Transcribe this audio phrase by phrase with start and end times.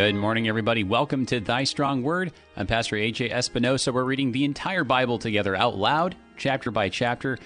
[0.00, 0.82] Good morning, everybody.
[0.82, 2.32] Welcome to Thy Strong Word.
[2.56, 3.92] I'm Pastor AJ Espinosa.
[3.92, 7.36] We're reading the entire Bible together out loud, chapter by chapter.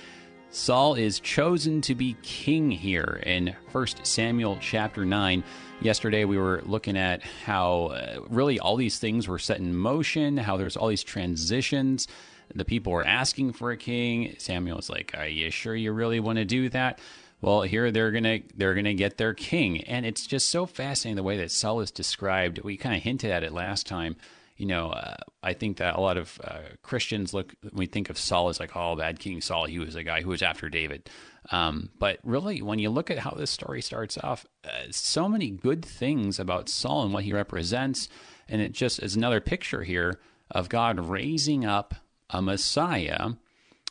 [0.51, 5.43] Saul is chosen to be king here in 1 Samuel chapter 9.
[5.81, 10.37] Yesterday, we were looking at how uh, really all these things were set in motion,
[10.37, 12.07] how there's all these transitions.
[12.55, 14.37] The people were asking for a king.
[14.39, 17.01] Samuel's like, Are you sure you really want to do that?
[17.45, 21.23] Well, here they're gonna they're gonna get their king, and it's just so fascinating the
[21.23, 22.59] way that Saul is described.
[22.61, 24.17] We kind of hinted at it last time.
[24.57, 28.09] You know, uh, I think that a lot of uh, Christians look when we think
[28.09, 29.67] of Saul as like, oh, bad King Saul.
[29.67, 31.11] He was a guy who was after David.
[31.51, 35.51] Um, but really, when you look at how this story starts off, uh, so many
[35.51, 38.09] good things about Saul and what he represents,
[38.49, 40.19] and it just is another picture here
[40.51, 41.95] of God raising up
[42.31, 43.33] a Messiah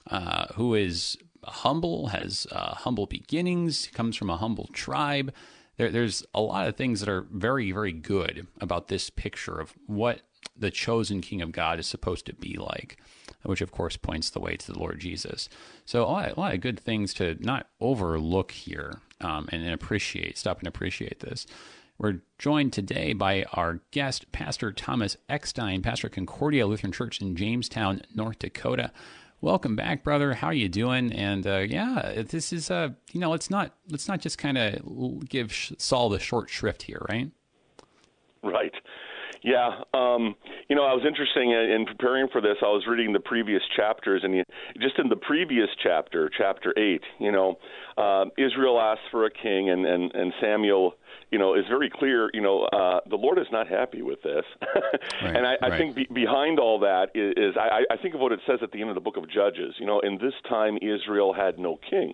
[0.09, 5.34] uh, who is humble, has uh, humble beginnings, comes from a humble tribe.
[5.78, 9.74] There, there's a lot of things that are very, very good about this picture of
[9.88, 10.22] what
[10.56, 12.98] the chosen King of God is supposed to be like,
[13.44, 15.50] which of course points the way to the Lord Jesus.
[15.86, 19.74] So a lot, a lot of good things to not overlook here um, and, and
[19.74, 21.48] appreciate, stop and appreciate this.
[21.98, 28.02] We're joined today by our guest, Pastor Thomas Eckstein, Pastor Concordia Lutheran Church in Jamestown,
[28.14, 28.92] North Dakota.
[29.44, 30.34] Welcome back, brother.
[30.34, 31.12] How you doing?
[31.12, 35.28] And uh, yeah, this is uh, you know, let's not let's not just kind of
[35.28, 37.30] give Saul the short shrift here, right?
[38.42, 38.72] Right.
[39.44, 40.36] Yeah, um,
[40.70, 42.58] you know, I was interesting in preparing for this.
[42.62, 44.44] I was reading the previous chapters, and
[44.80, 47.60] just in the previous chapter, chapter eight, you know,
[47.98, 50.96] uh, Israel asks for a king, and and and Samuel
[51.34, 52.30] you know, is very clear.
[52.32, 54.46] You know, uh, the Lord is not happy with this,
[55.24, 55.78] right, and I, I right.
[55.80, 58.72] think be, behind all that is, is I, I think of what it says at
[58.72, 59.74] the end of the book of Judges.
[59.80, 62.14] You know, in this time Israel had no king,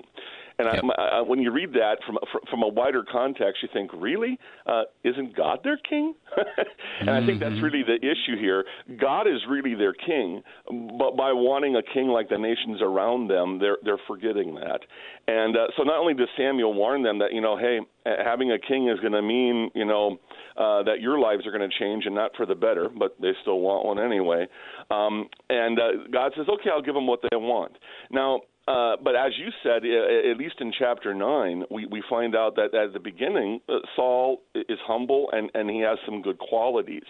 [0.60, 0.84] and yep.
[0.98, 2.18] I, I, when you read that from
[2.50, 6.14] from a wider context, you think, really, uh, isn't God their king?
[6.38, 7.10] and mm-hmm.
[7.10, 7.64] I think that's mm-hmm.
[7.64, 8.66] really the issue here.
[9.00, 13.58] God is really their king, but by wanting a king like the nations around them,
[13.60, 14.82] they're they're forgetting that.
[15.28, 18.60] And uh, so, not only does Samuel warn them that you know, hey, having a
[18.60, 20.20] king is going to mean you know
[20.58, 23.32] uh, that your lives are going to change and not for the better, but they
[23.42, 24.46] still want one anyway.
[24.92, 27.72] Um, and uh, God says, okay, I'll give them what they want.
[28.12, 32.56] Now, uh, but as you said, at least in chapter nine, we, we find out
[32.56, 37.04] that at the beginning, uh, Saul is humble and, and he has some good qualities.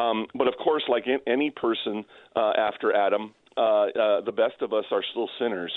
[0.00, 2.04] Um, but of course, like any person
[2.36, 5.72] uh, after Adam, uh, uh, the best of us are still sinners,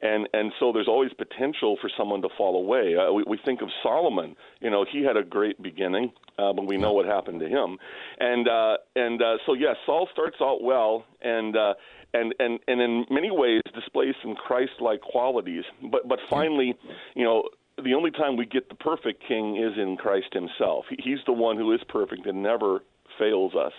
[0.00, 2.96] and and so there's always potential for someone to fall away.
[2.96, 4.34] Uh, we, we think of Solomon.
[4.60, 7.76] You know, he had a great beginning, uh, but we know what happened to him.
[8.18, 11.74] And uh, and uh, so yes, Saul starts out well, and uh,
[12.14, 15.64] and and and in many ways displays some Christ-like qualities.
[15.90, 16.74] But but finally,
[17.14, 17.48] you know,
[17.82, 20.84] the only time we get the perfect king is in Christ Himself.
[20.98, 22.80] He's the one who is perfect and never
[23.18, 23.72] fails us.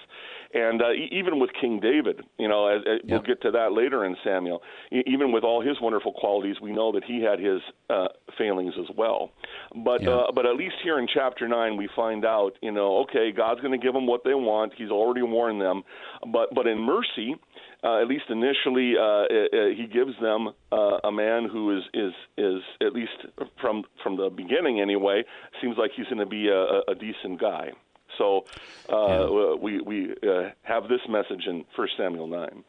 [0.51, 4.03] And uh, even with King David, you know, as, as we'll get to that later
[4.03, 4.63] in Samuel.
[4.91, 8.87] Even with all his wonderful qualities, we know that he had his uh, failings as
[8.97, 9.29] well.
[9.85, 10.09] But yeah.
[10.09, 13.61] uh, but at least here in chapter nine, we find out, you know, okay, God's
[13.61, 14.73] going to give them what they want.
[14.75, 15.83] He's already warned them.
[16.33, 17.35] But but in mercy,
[17.83, 19.25] uh, at least initially, uh, uh,
[19.75, 23.25] he gives them uh, a man who is is is at least
[23.61, 25.23] from from the beginning anyway
[25.61, 27.71] seems like he's going to be a, a decent guy.
[28.17, 28.45] So
[28.91, 29.53] uh, yeah.
[29.55, 32.63] we we uh, have this message in First Samuel nine.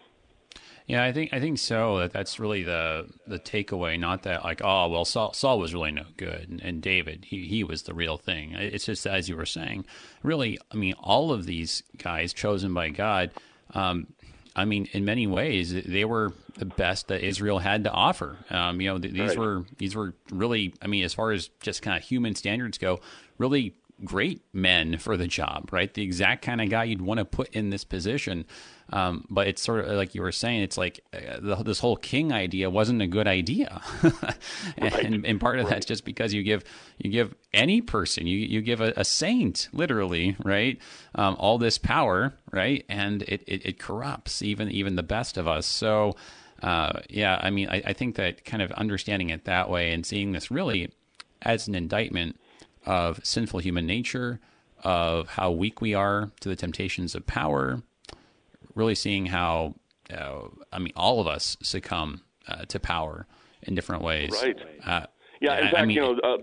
[0.86, 1.98] Yeah, I think I think so.
[1.98, 3.98] That that's really the the takeaway.
[3.98, 7.46] Not that like, oh well, Saul, Saul was really no good, and, and, David he
[7.46, 8.52] he was the real thing.
[8.52, 9.84] It's just as you were saying.
[10.22, 13.30] Really, I mean, all of these guys chosen by God.
[13.72, 14.08] Um,
[14.56, 18.38] I mean, in many ways, they were the best that Israel had to offer.
[18.50, 19.38] Um, you know, th- these right.
[19.38, 23.00] were these were really, I mean, as far as just kind of human standards go,
[23.38, 23.74] really
[24.04, 25.92] great men for the job, right?
[25.92, 28.44] The exact kind of guy you'd want to put in this position.
[28.92, 31.96] Um, but it's sort of like you were saying, it's like uh, the, this whole
[31.96, 34.12] king idea wasn't a good idea, and,
[34.80, 35.04] right.
[35.04, 35.74] and, and, part of right.
[35.74, 36.64] that's just because you give
[36.98, 40.78] you give any person, you you give a, a saint, literally, right,
[41.14, 45.48] um, all this power, right, and it, it, it corrupts even even the best of
[45.48, 45.66] us.
[45.66, 46.16] So.
[46.62, 50.04] Uh, yeah, I mean, I, I think that kind of understanding it that way and
[50.04, 50.92] seeing this really
[51.40, 52.38] as an indictment
[52.84, 54.40] of sinful human nature,
[54.84, 57.82] of how weak we are to the temptations of power,
[58.74, 59.74] really seeing how,
[60.12, 63.26] uh, I mean, all of us succumb uh, to power
[63.62, 64.30] in different ways.
[64.32, 64.56] Right.
[64.84, 65.06] Uh,
[65.40, 66.36] yeah, in fact, I mean, you know, uh,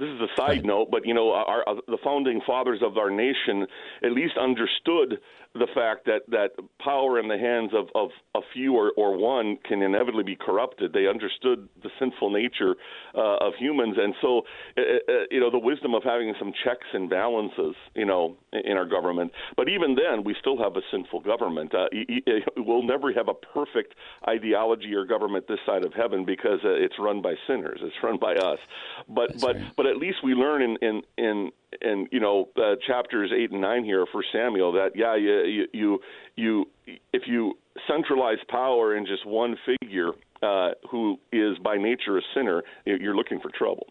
[0.00, 3.10] this is a side note, but you know, our, our, the founding fathers of our
[3.10, 3.66] nation
[4.02, 5.18] at least understood
[5.54, 9.58] the fact that that power in the hands of of a few or, or one
[9.66, 10.92] can inevitably be corrupted.
[10.92, 12.76] They understood the sinful nature
[13.16, 14.42] uh, of humans, and so
[14.78, 18.76] uh, uh, you know the wisdom of having some checks and balances, you know, in
[18.76, 19.32] our government.
[19.56, 21.74] But even then, we still have a sinful government.
[21.74, 21.86] Uh,
[22.56, 23.94] we'll never have a perfect
[24.28, 27.80] ideology or government this side of heaven because uh, it's run by sinners.
[27.82, 28.60] It's run by us.
[29.08, 29.76] But That's but right.
[29.76, 31.50] but at least we learn in in in
[31.80, 36.00] and you know uh, chapters eight and nine here for Samuel that yeah you you
[36.36, 36.68] you
[37.12, 37.56] if you
[37.88, 40.10] centralize power in just one figure
[40.42, 43.86] uh, who is by nature a sinner, you're looking for trouble.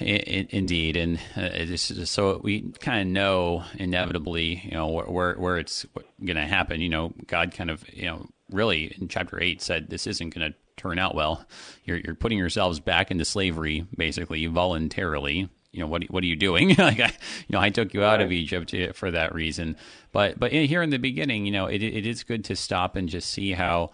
[0.00, 5.84] Indeed, and uh, so we kind of know inevitably, you know, where where it's
[6.24, 6.80] going to happen.
[6.80, 10.52] You know, God kind of, you know, really in chapter eight said this isn't going
[10.52, 11.44] to turn out well.
[11.84, 15.48] You're you're putting yourselves back into slavery basically voluntarily.
[15.72, 16.04] You know what?
[16.04, 16.68] What are you doing?
[16.78, 18.26] like I, you know, I took you out right.
[18.26, 19.76] of Egypt for that reason.
[20.12, 23.08] But but here in the beginning, you know, it it is good to stop and
[23.08, 23.90] just see how.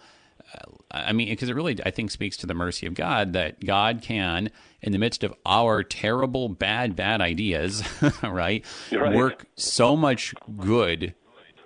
[0.53, 3.63] Uh, I mean, because it really, I think, speaks to the mercy of God that
[3.63, 4.49] God can,
[4.81, 7.81] in the midst of our terrible, bad, bad ideas,
[8.21, 11.15] right, right, work so much good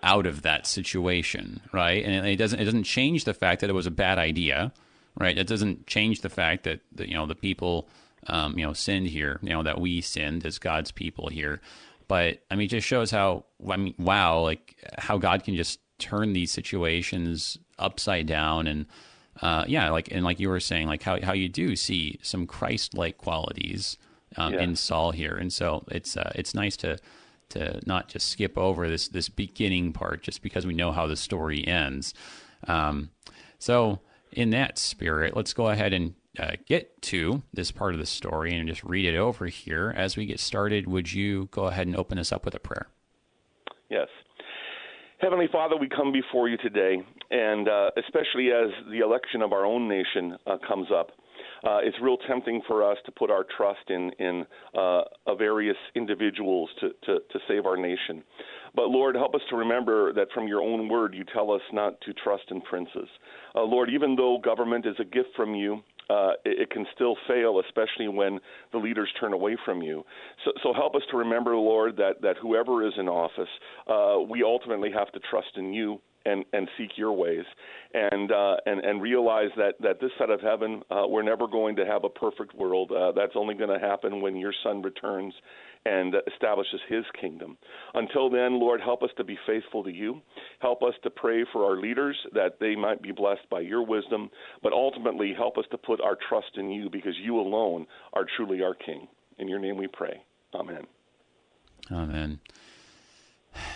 [0.06, 2.06] out of that situation, right?
[2.06, 4.72] And it doesn't it doesn't change the fact that it was a bad idea,
[5.20, 5.38] right?
[5.38, 7.90] It doesn't change the fact that, that you know the people
[8.28, 11.60] um, you know sinned here, you know that we sinned as God's people here.
[12.08, 15.80] But I mean, it just shows how I mean, wow, like how God can just
[15.98, 18.86] turn these situations upside down and
[19.42, 22.48] uh, yeah, like and like you were saying, like how how you do see some
[22.48, 23.98] Christ-like qualities
[24.38, 24.62] um, yeah.
[24.62, 26.98] in Saul here, and so it's uh, it's nice to
[27.50, 31.16] to not just skip over this this beginning part just because we know how the
[31.16, 32.14] story ends.
[32.68, 33.12] Um,
[33.60, 34.00] so
[34.32, 38.54] in that spirit, let's go ahead and uh, get to this part of the story
[38.54, 39.94] and just read it over here.
[39.96, 42.88] As we get started, would you go ahead and open us up with a prayer?
[43.90, 44.08] Yes.
[45.20, 47.02] Heavenly Father, we come before you today,
[47.32, 51.12] and uh, especially as the election of our own nation uh, comes up,
[51.66, 54.46] uh, it's real tempting for us to put our trust in in
[54.78, 55.02] uh,
[55.38, 58.24] various individuals to, to, to save our nation.
[58.76, 62.00] But Lord, help us to remember that from your own word, you tell us not
[62.02, 63.08] to trust in princes.
[63.56, 67.16] Uh, Lord, even though government is a gift from you, uh, it, it, can still
[67.28, 68.40] fail, especially when
[68.72, 70.04] the leaders turn away from you.
[70.44, 73.50] So, so help us to remember, Lord, that, that whoever is in office,
[73.88, 77.46] uh, we ultimately have to trust in you and, and seek your ways
[77.94, 81.76] and, uh, and, and realize that, that this side of heaven, uh, we're never going
[81.76, 82.92] to have a perfect world.
[82.92, 85.34] Uh, that's only going to happen when your son returns
[85.86, 87.58] and establishes his kingdom.
[87.94, 90.22] Until then, Lord, help us to be faithful to you.
[90.60, 94.30] Help us to pray for our leaders that they might be blessed by your wisdom,
[94.64, 98.64] but ultimately help us to put our trust in you because you alone are truly
[98.64, 99.08] our King.
[99.38, 100.24] In your name we pray.
[100.54, 100.88] Amen.
[101.92, 102.40] Amen.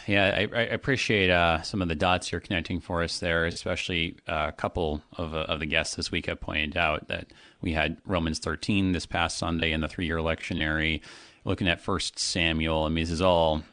[0.07, 4.17] Yeah, I, I appreciate uh, some of the dots you're connecting for us there, especially
[4.27, 7.27] uh, a couple of, uh, of the guests this week have pointed out that
[7.61, 11.01] we had Romans 13 this past Sunday in the three year lectionary
[11.45, 12.83] looking at First Samuel.
[12.83, 13.63] I mean, this is all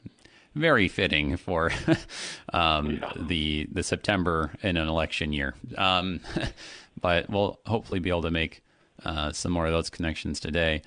[0.55, 1.71] very fitting for
[2.53, 3.13] um, yeah.
[3.17, 5.55] the the September in an election year.
[5.77, 6.21] Um,
[7.01, 8.63] but we'll hopefully be able to make
[9.05, 10.83] uh, some more of those connections today.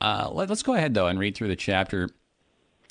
[0.00, 2.08] Uh, let, us go ahead though and read through the chapter.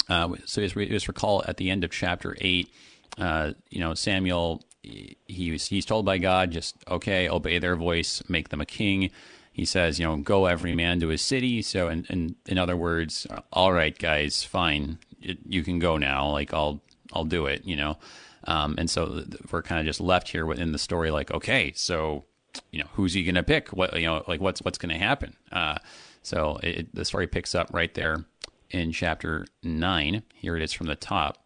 [0.10, 2.70] Uh, so just, just recall at the end of chapter eight,
[3.18, 4.63] uh, you know Samuel.
[4.84, 9.12] He was, he's told by God, just okay, obey their voice, make them a king
[9.58, 11.63] he says, you know, go every man to his city.
[11.63, 16.30] So, in, in, in other words, all right, guys, fine, it, you can go now.
[16.30, 16.80] Like, I'll,
[17.12, 17.98] I'll do it, you know?
[18.44, 22.25] Um, and so we're kind of just left here within the story, like, okay, so,
[22.70, 23.70] you know, who's he going to pick?
[23.70, 25.36] What, you know, like what's, what's going to happen?
[25.51, 25.80] Uh,
[26.22, 28.25] so it, the story picks up right there
[28.69, 30.24] in chapter nine.
[30.33, 31.43] Here it is from the top.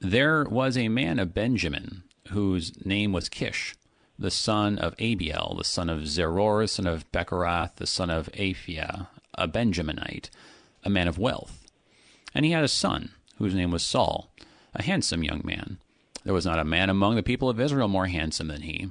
[0.00, 3.74] There was a man of Benjamin whose name was Kish
[4.18, 9.06] the son of Abiel, the son of Zeror, son of Bechorath, the son of Aphiah,
[9.34, 10.28] a Benjaminite,
[10.82, 11.64] a man of wealth.
[12.34, 14.32] And he had a son, whose name was Saul,
[14.74, 15.78] a handsome young man.
[16.24, 18.90] There was not a man among the people of Israel more handsome than he.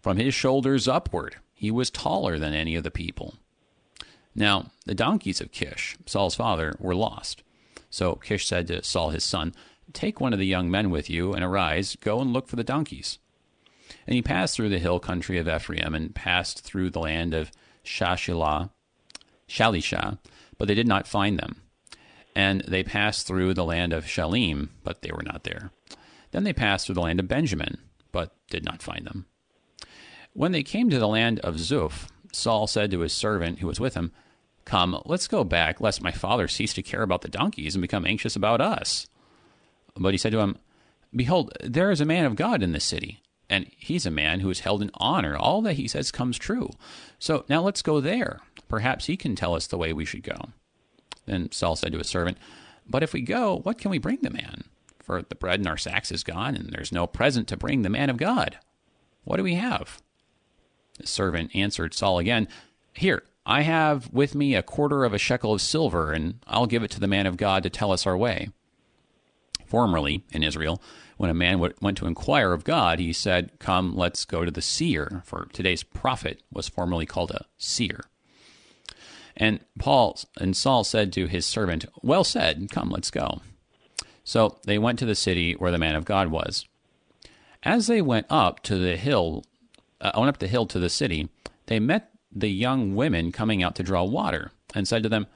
[0.00, 3.34] From his shoulders upward, he was taller than any of the people.
[4.34, 7.42] Now, the donkeys of Kish, Saul's father, were lost.
[7.90, 9.52] So Kish said to Saul his son,
[9.92, 12.64] Take one of the young men with you, and arise, go and look for the
[12.64, 13.18] donkeys.
[14.06, 17.50] And he passed through the hill country of Ephraim and passed through the land of
[17.84, 18.70] Shashilah,
[19.48, 20.18] Shalisha,
[20.58, 21.62] but they did not find them.
[22.34, 25.70] And they passed through the land of Shalim, but they were not there.
[26.30, 27.78] Then they passed through the land of Benjamin,
[28.12, 29.26] but did not find them.
[30.32, 33.80] When they came to the land of Zuph, Saul said to his servant who was
[33.80, 34.12] with him,
[34.64, 38.06] Come, let's go back, lest my father cease to care about the donkeys and become
[38.06, 39.08] anxious about us.
[39.96, 40.58] But he said to him,
[41.14, 44.50] Behold, there is a man of God in this city, and he's a man who
[44.50, 45.36] is held in honor.
[45.36, 46.70] All that he says comes true.
[47.18, 48.40] So now let's go there.
[48.68, 50.50] Perhaps he can tell us the way we should go.
[51.26, 52.38] Then Saul said to his servant,
[52.88, 54.64] But if we go, what can we bring the man?
[55.02, 57.90] For the bread in our sacks is gone, and there's no present to bring the
[57.90, 58.58] man of God.
[59.24, 60.00] What do we have?
[61.00, 62.48] The servant answered Saul again,
[62.92, 66.82] Here, I have with me a quarter of a shekel of silver, and I'll give
[66.82, 68.48] it to the man of God to tell us our way.
[69.66, 70.82] Formerly, in Israel,
[71.16, 74.62] when a man went to inquire of God, he said, Come, let's go to the
[74.62, 78.00] seer, for today's prophet was formerly called a seer.
[79.36, 83.40] And Paul and Saul said to his servant, Well said, come, let's go.
[84.22, 86.66] So they went to the city where the man of God was.
[87.62, 89.44] As they went up to the hill,
[90.00, 91.28] uh, went up the hill to the city,
[91.66, 95.26] they met the young women coming out to draw water, and said to them,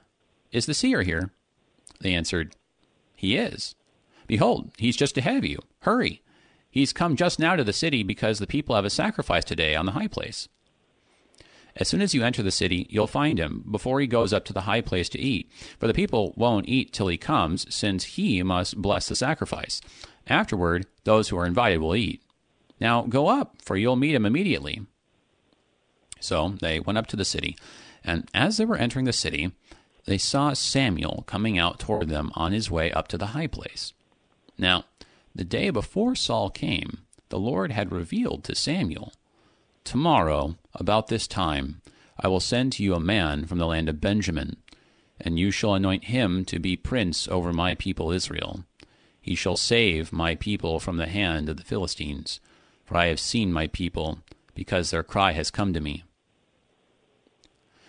[0.53, 1.31] Is the seer here?
[2.01, 2.55] They answered,
[3.17, 3.75] He is.
[4.27, 5.59] Behold, he's just ahead of you.
[5.81, 6.23] Hurry.
[6.71, 9.87] He's come just now to the city because the people have a sacrifice today on
[9.87, 10.49] the high place.
[11.77, 14.53] As soon as you enter the city, you'll find him before he goes up to
[14.53, 15.51] the high place to eat.
[15.79, 19.81] For the people won't eat till he comes, since he must bless the sacrifice.
[20.27, 22.23] Afterward, those who are invited will eat.
[22.81, 24.87] Now go up, for you'll meet him immediately.
[26.21, 27.57] So they went up to the city,
[28.03, 29.53] and as they were entering the city,
[30.07, 33.93] they saw Samuel coming out toward them on his way up to the high place.
[34.59, 34.85] Now,
[35.35, 39.13] the day before Saul came, the Lord had revealed to Samuel,
[39.85, 41.83] Tomorrow, about this time,
[42.19, 44.57] I will send to you a man from the land of Benjamin,
[45.21, 48.65] and you shall anoint him to be prince over my people Israel.
[49.21, 52.41] He shall save my people from the hand of the Philistines,
[52.85, 54.21] for I have seen my people,
[54.55, 56.05] because their cry has come to me.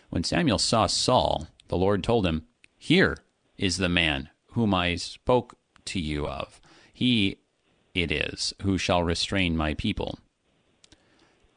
[0.10, 2.46] When Samuel saw Saul, the Lord told him,
[2.78, 3.18] Here
[3.58, 6.62] is the man whom I spoke to you of.
[6.94, 7.38] He
[7.94, 10.20] it is who shall restrain my people.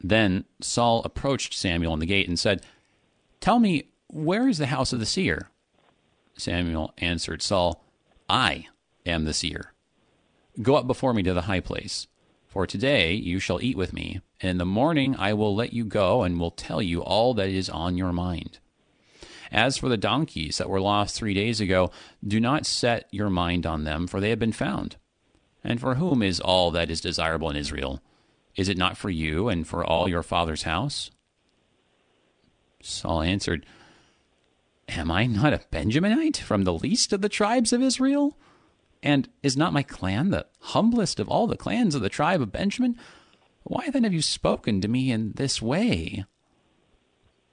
[0.00, 2.62] Then Saul approached Samuel in the gate and said,
[3.40, 5.50] Tell me, where is the house of the seer?
[6.36, 7.84] Samuel answered Saul,
[8.30, 8.68] I
[9.04, 9.72] am the seer.
[10.62, 12.06] Go up before me to the high place.
[12.58, 15.84] For today you shall eat with me, and in the morning I will let you
[15.84, 18.58] go and will tell you all that is on your mind.
[19.52, 21.92] As for the donkeys that were lost three days ago,
[22.26, 24.96] do not set your mind on them, for they have been found.
[25.62, 28.02] And for whom is all that is desirable in Israel?
[28.56, 31.12] Is it not for you and for all your father's house?
[32.82, 33.66] Saul answered,
[34.88, 38.36] Am I not a Benjaminite from the least of the tribes of Israel?
[39.02, 42.52] And is not my clan the humblest of all the clans of the tribe of
[42.52, 42.96] Benjamin?
[43.62, 46.24] Why then have you spoken to me in this way?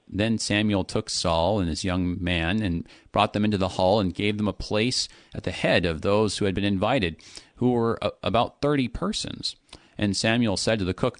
[0.07, 4.13] Then Samuel took Saul and his young man and brought them into the hall and
[4.13, 7.17] gave them a place at the head of those who had been invited,
[7.55, 9.55] who were about thirty persons.
[9.97, 11.19] And Samuel said to the cook,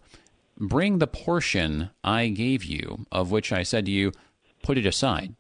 [0.58, 4.12] Bring the portion I gave you, of which I said to you,
[4.64, 5.36] Put it aside.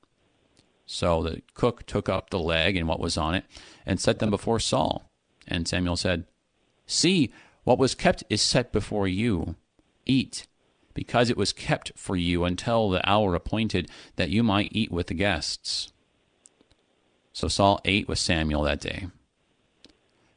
[0.85, 3.45] So the cook took up the leg and what was on it,
[3.85, 5.09] and set them before Saul.
[5.47, 6.25] And Samuel said,
[6.85, 9.55] See, what was kept is set before you.
[10.05, 10.45] Eat,
[10.93, 15.07] because it was kept for you until the hour appointed that you might eat with
[15.07, 15.91] the guests.
[17.33, 19.07] So Saul ate with Samuel that day.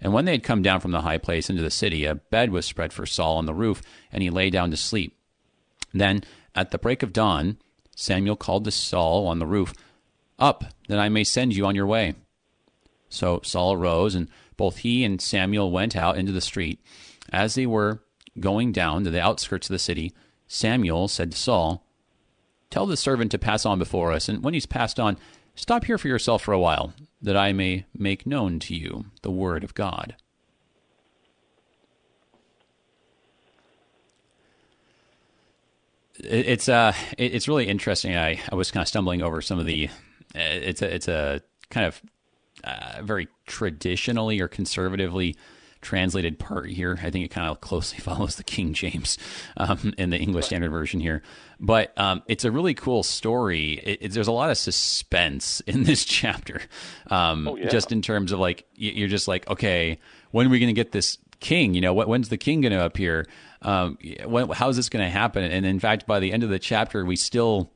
[0.00, 2.50] And when they had come down from the high place into the city, a bed
[2.50, 5.16] was spread for Saul on the roof, and he lay down to sleep.
[5.92, 6.22] Then,
[6.54, 7.58] at the break of dawn,
[7.94, 9.74] Samuel called to Saul on the roof,
[10.38, 12.14] Up, that I may send you on your way.
[13.08, 16.80] So Saul arose, and both he and Samuel went out into the street.
[17.32, 18.02] As they were
[18.38, 20.12] going down to the outskirts of the city,
[20.46, 21.84] Samuel said to Saul,
[22.70, 25.16] Tell the servant to pass on before us, and when he's passed on,
[25.54, 26.92] stop here for yourself for a while
[27.22, 30.16] that I may make known to you the word of God.
[36.20, 38.16] It's uh, it's really interesting.
[38.16, 39.88] I, I was kind of stumbling over some of the.
[40.34, 42.02] Uh, it's a it's a kind of
[42.64, 45.36] uh, very traditionally or conservatively
[45.80, 46.98] translated part here.
[47.02, 49.18] I think it kind of closely follows the King James
[49.56, 51.22] um, in the English Standard Version here.
[51.60, 53.80] But um, it's a really cool story.
[53.82, 56.60] It, it, there's a lot of suspense in this chapter,
[57.10, 57.68] um, oh, yeah.
[57.68, 59.98] just in terms of like you're just like, okay,
[60.30, 61.74] when are we going to get this king?
[61.74, 63.26] You know, when's the king going to appear?
[63.62, 65.44] Um, when, how's this going to happen?
[65.44, 67.70] And in fact, by the end of the chapter, we still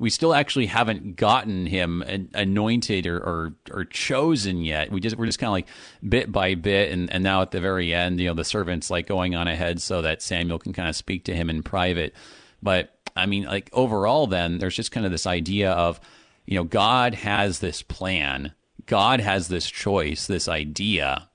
[0.00, 2.02] we still actually haven't gotten him
[2.32, 4.90] anointed or, or, or chosen yet.
[4.90, 5.66] We just we're just kind of like
[6.08, 9.06] bit by bit, and, and now at the very end, you know, the servant's like
[9.06, 12.14] going on ahead so that Samuel can kind of speak to him in private.
[12.62, 16.00] But I mean, like overall, then there's just kind of this idea of,
[16.46, 18.54] you know, God has this plan,
[18.86, 21.28] God has this choice, this idea,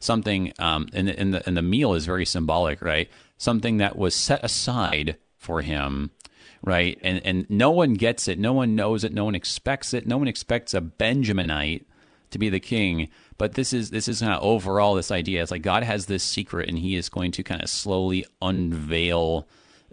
[0.00, 3.08] something, um, and, and the and the meal is very symbolic, right?
[3.38, 6.10] Something that was set aside for him,
[6.62, 6.98] right?
[7.02, 10.18] And and no one gets it, no one knows it, no one expects it, no
[10.18, 11.84] one expects a Benjaminite
[12.30, 13.08] to be the king.
[13.38, 15.42] But this is this is kind of overall this idea.
[15.42, 19.48] It's like God has this secret, and He is going to kind of slowly unveil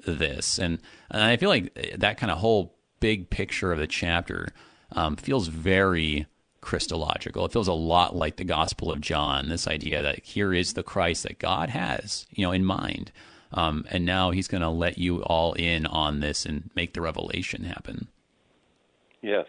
[0.06, 0.58] this.
[0.60, 0.80] And,
[1.12, 4.50] and I feel like that kind of whole big picture of the chapter
[4.92, 6.28] um, feels very
[6.62, 7.46] Christological.
[7.46, 9.50] It feels a lot like the Gospel of John.
[9.50, 13.12] This idea that here is the Christ that God has, you know, in mind,
[13.52, 17.02] um, and now He's going to let you all in on this and make the
[17.02, 18.08] revelation happen.
[19.22, 19.46] Yes,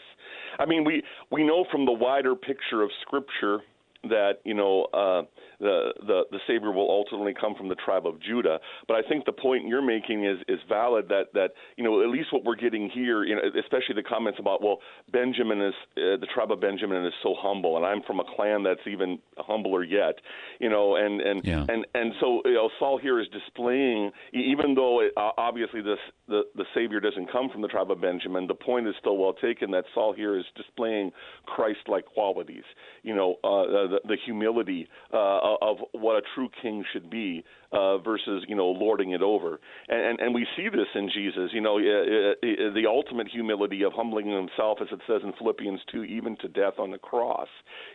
[0.59, 3.61] I mean we we know from the wider picture of Scripture
[4.04, 5.23] that you know uh,
[5.61, 8.59] the, the the Savior will ultimately come from the tribe of Judah.
[8.88, 11.09] But I think the point you're making is is valid.
[11.09, 14.38] That that you know at least what we're getting here, you know, especially the comments
[14.38, 14.78] about well
[15.12, 18.62] Benjamin is uh, the tribe of Benjamin is so humble, and I'm from a clan
[18.62, 20.14] that's even humbler yet.
[20.61, 21.66] You know, and and yeah.
[21.69, 25.99] and and so you know Saul here is displaying even though it, uh, obviously this
[26.28, 28.47] the the Savior doesn't come from the tribe of Benjamin.
[28.47, 31.12] The point is still well taken that Saul here is displaying
[31.47, 32.64] Christ-like qualities.
[33.02, 37.99] You know, uh, the, the humility uh, of what a true king should be uh,
[37.99, 39.61] versus you know lording it over.
[39.88, 41.50] And, and and we see this in Jesus.
[41.52, 45.80] You know, uh, uh, the ultimate humility of humbling himself, as it says in Philippians
[45.92, 47.49] two, even to death on the cross.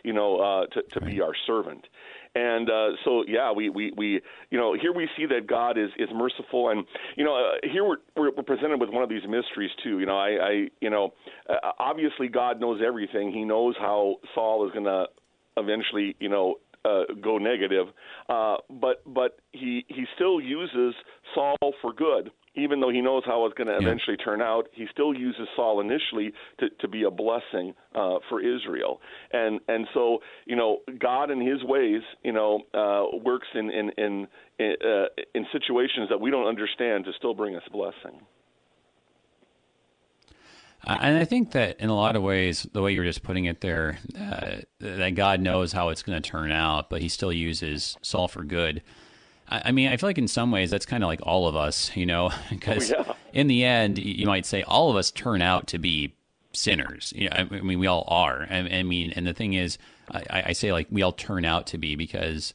[0.04, 1.14] You know, uh, to to right.
[1.14, 1.86] be our servant.
[2.36, 5.88] And uh, so, yeah, we, we, we, you know, here we see that God is,
[5.98, 6.84] is merciful, and
[7.16, 10.00] you know, uh, here we're, we're presented with one of these mysteries too.
[10.00, 11.14] You know, I, I you know,
[11.48, 13.32] uh, obviously God knows everything.
[13.32, 15.06] He knows how Saul is going to
[15.56, 17.86] eventually, you know, uh, go negative.
[18.28, 20.94] Uh, but but he he still uses
[21.34, 23.88] Saul for good, even though he knows how it's going to yeah.
[23.88, 24.68] eventually turn out.
[24.72, 29.00] He still uses Saul initially to to be a blessing uh, for Israel,
[29.32, 33.90] and and so you know God in His ways, you know, uh, works in in
[33.98, 34.28] in
[34.58, 38.20] in, uh, in situations that we don't understand to still bring us blessing.
[40.86, 43.46] Uh, and I think that in a lot of ways, the way you're just putting
[43.46, 47.32] it there, uh, that God knows how it's going to turn out, but He still
[47.32, 48.82] uses Saul for good.
[49.48, 51.56] I, I mean, I feel like in some ways that's kind of like all of
[51.56, 53.14] us, you know, because oh, yeah.
[53.32, 56.14] in the end, you might say all of us turn out to be
[56.52, 57.12] sinners.
[57.16, 58.46] You know, I mean, we all are.
[58.48, 59.78] I, I mean, and the thing is,
[60.10, 62.54] I, I, say like we all turn out to be because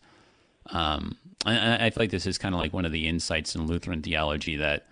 [0.68, 3.68] um, I, I feel like this is kind of like one of the insights in
[3.68, 4.86] Lutheran theology that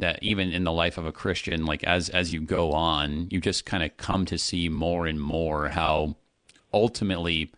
[0.00, 3.40] that even in the life of a Christian, like as as you go on, you
[3.40, 6.16] just kind of come to see more and more how
[6.72, 7.52] ultimately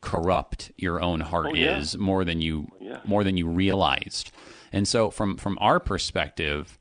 [0.00, 1.78] corrupt your own heart oh, yeah.
[1.78, 3.00] is more than you yeah.
[3.04, 4.30] more than you realized.
[4.72, 6.78] And so from from our perspective,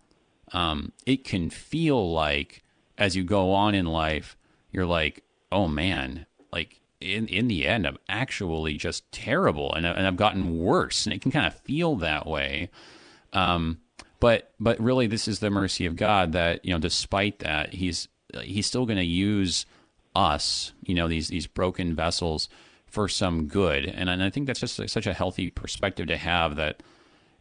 [0.52, 2.64] um, it can feel like
[2.98, 4.38] as you go on in life,
[4.72, 10.06] you're like, oh man, like in in the end, I'm actually just terrible, and and
[10.06, 12.70] I've gotten worse, and it can kind of feel that way.
[13.34, 13.80] Um,
[14.20, 18.08] but but really, this is the mercy of God that you know, despite that, he's
[18.42, 19.66] he's still going to use
[20.16, 22.50] us, you know, these these broken vessels
[22.86, 26.56] for some good, and, and I think that's just such a healthy perspective to have
[26.56, 26.82] that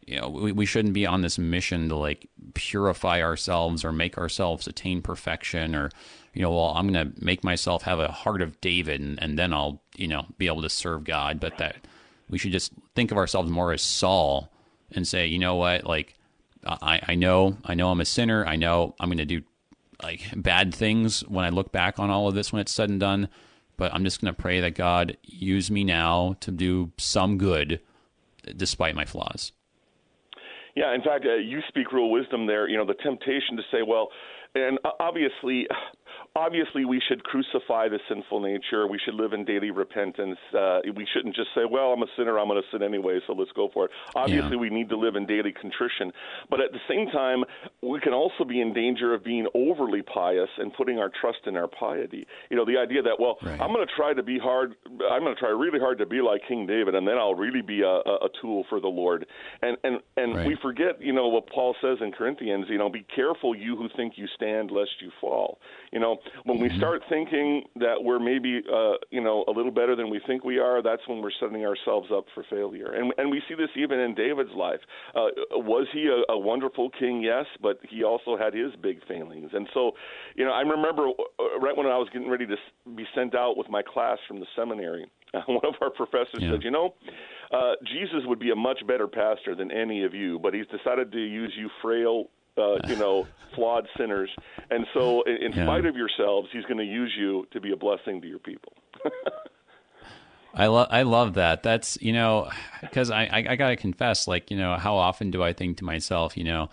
[0.05, 4.17] you know we, we shouldn't be on this mission to like purify ourselves or make
[4.17, 5.91] ourselves attain perfection or
[6.33, 9.37] you know well i'm going to make myself have a heart of david and, and
[9.37, 11.39] then i'll you know be able to serve god.
[11.39, 11.75] But that
[12.29, 14.49] we should just think of ourselves more as saul
[14.91, 15.85] and say you know what?
[15.85, 16.16] Like
[16.65, 18.45] I, I know I know I'm a sinner.
[18.45, 19.41] I know I'm going to do
[20.01, 22.99] like bad things when I look back on all of this when it's said and
[22.99, 23.29] done.
[23.77, 27.79] But I'm just going to pray that God use me now to do some good,
[28.55, 29.51] despite my flaws.
[30.75, 32.67] Yeah, in fact, uh, you speak real wisdom there.
[32.67, 34.09] You know, the temptation to say, well,
[34.55, 35.67] and obviously,
[36.37, 38.87] obviously we should crucify the sinful nature.
[38.87, 40.37] We should live in daily repentance.
[40.53, 42.39] Uh, we shouldn't just say, "Well, I'm a sinner.
[42.39, 44.57] I'm going to sin anyway, so let's go for it." Obviously, yeah.
[44.57, 46.13] we need to live in daily contrition,
[46.49, 47.43] but at the same time,
[47.81, 51.57] we can also be in danger of being overly pious and putting our trust in
[51.57, 52.27] our piety.
[52.49, 53.59] You know, the idea that, well, right.
[53.59, 54.75] I'm going to try to be hard.
[55.11, 57.61] I'm going to try really hard to be like King David, and then I'll really
[57.61, 59.25] be a, a tool for the Lord.
[59.61, 60.47] And and and right.
[60.47, 62.65] we forget, you know, what Paul says in Corinthians.
[62.69, 65.59] You know, be careful, you who think you stand, lest you fall.
[65.91, 66.77] You know, when we mm-hmm.
[66.77, 70.59] start thinking that we're maybe uh, you know a little better than we think we
[70.59, 72.93] are, that's when we're setting ourselves up for failure.
[72.93, 74.79] And and we see this even in David's life.
[75.15, 77.21] Uh, was he a, a wonderful king?
[77.21, 79.51] Yes, but he also had his big failings.
[79.53, 79.91] And so,
[80.35, 82.55] you know, I remember uh, right when I was getting ready to
[82.95, 85.09] be sent out with my class from the seminary,
[85.47, 86.51] one of our professors yeah.
[86.51, 86.93] said, "You know,
[87.51, 91.11] uh, Jesus would be a much better pastor than any of you, but he's decided
[91.11, 94.29] to use you frail uh, you know, flawed sinners.
[94.69, 95.65] And so, in, in yeah.
[95.65, 98.73] spite of yourselves, He's going to use you to be a blessing to your people.
[100.53, 101.61] I love I love that.
[101.61, 102.49] That's you know
[102.81, 105.85] because I, I I gotta confess, like you know, how often do I think to
[105.85, 106.69] myself, you know,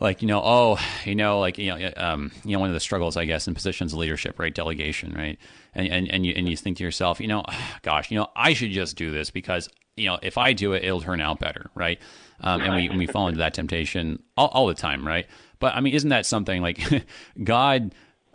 [0.00, 2.80] like you know, oh, you know, like you know, um, you know, one of the
[2.80, 5.38] struggles, I guess, in positions of leadership, right, delegation, right,
[5.74, 7.44] and and and you and you think to yourself, you know,
[7.82, 10.82] gosh, you know, I should just do this because you know, if I do it,
[10.84, 12.00] it'll turn out better, right?
[12.40, 15.26] Um, and we and we fall into that temptation all, all the time, right?
[15.58, 17.06] But I mean, isn't that something like
[17.42, 17.94] God?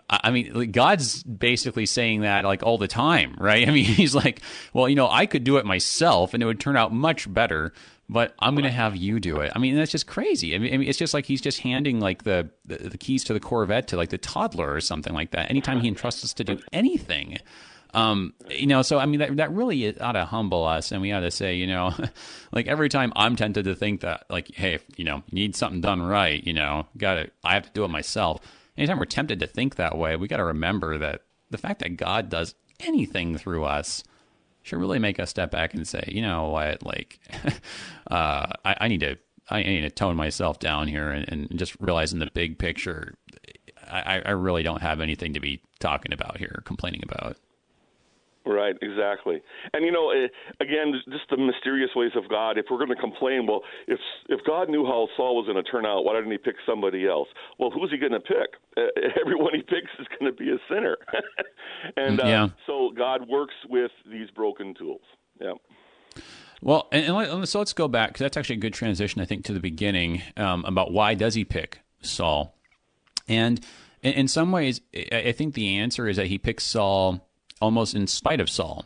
[0.10, 3.68] I mean, God's basically saying that like all the time, right?
[3.68, 4.42] I mean, he's like,
[4.74, 7.74] well, you know, I could do it myself and it would turn out much better,
[8.10, 9.52] but I'm going to have you do it.
[9.56, 10.56] I mean, that's just crazy.
[10.56, 13.40] I mean, it's just like he's just handing like the, the, the keys to the
[13.40, 15.52] Corvette to like the toddler or something like that.
[15.52, 17.38] Anytime he entrusts us to do anything,
[17.94, 21.12] um, you know, so I mean, that that really ought to humble us, and we
[21.12, 21.94] ought to say, you know,
[22.52, 25.82] like every time I'm tempted to think that, like, hey, if, you know, need something
[25.82, 28.42] done right, you know, got to, I have to do it myself
[28.80, 31.98] anytime we're tempted to think that way, we got to remember that the fact that
[31.98, 34.04] God does anything through us
[34.64, 37.20] should really make us step back and say, you know what, like,
[38.10, 39.18] uh, I, I, need to,
[39.50, 43.16] I need to tone myself down here and, and just realizing the big picture.
[43.92, 47.38] I, I really don't have anything to be talking about here, complaining about.
[48.46, 49.42] Right, exactly.
[49.74, 50.28] And you know, eh,
[50.60, 52.58] again, just the mysterious ways of God.
[52.58, 54.00] If we're going to complain, well, if
[54.30, 57.06] if God knew how Saul was going to turn out, why didn't he pick somebody
[57.06, 57.28] else?
[57.58, 58.56] Well, who's he going to pick?
[59.22, 60.98] Everyone he picks is going to be a sinner.
[61.98, 62.50] and uh, yeah.
[62.66, 65.02] so God works with these broken tools.
[65.40, 65.54] Yeah.
[66.62, 69.46] Well, and, and so let's go back because that's actually a good transition, I think,
[69.46, 72.56] to the beginning um, about why does he pick Saul,
[73.28, 73.60] and
[74.02, 77.29] in, in some ways, I think the answer is that he picks Saul
[77.62, 78.86] almost in spite of Saul.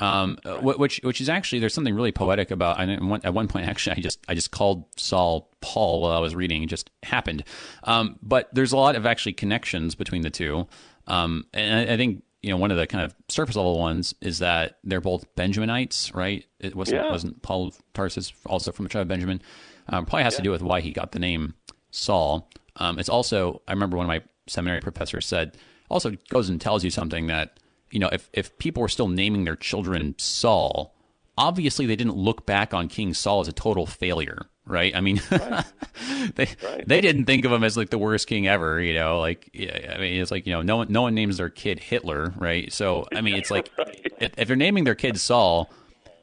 [0.00, 2.78] Um, which which is actually there's something really poetic about.
[2.78, 2.90] I
[3.22, 6.62] at one point actually I just I just called Saul Paul while I was reading.
[6.62, 7.44] It just happened.
[7.84, 10.66] Um, but there's a lot of actually connections between the two.
[11.06, 14.14] Um, and I, I, think you know one of the kind of surface level ones
[14.20, 16.46] is that they're both Benjaminites, right?
[16.60, 17.10] It wasn't yeah.
[17.10, 19.42] wasn't Paul Tarsus also from the tribe of Benjamin.
[19.88, 20.38] Um, probably has yeah.
[20.38, 21.54] to do with why he got the name
[21.90, 22.48] Saul.
[22.76, 25.58] Um, it's also I remember one of my seminary professors said
[25.90, 27.59] also goes and tells you something that
[27.90, 30.94] you know, if, if people were still naming their children Saul,
[31.36, 34.94] obviously they didn't look back on King Saul as a total failure, right?
[34.94, 35.64] I mean, right.
[36.34, 36.86] they right.
[36.86, 39.18] they didn't think of him as like the worst king ever, you know.
[39.18, 42.32] Like, I mean, it's like you know, no one no one names their kid Hitler,
[42.36, 42.72] right?
[42.72, 44.12] So, I mean, it's like right.
[44.20, 45.70] if, if, they're naming their kid Saul,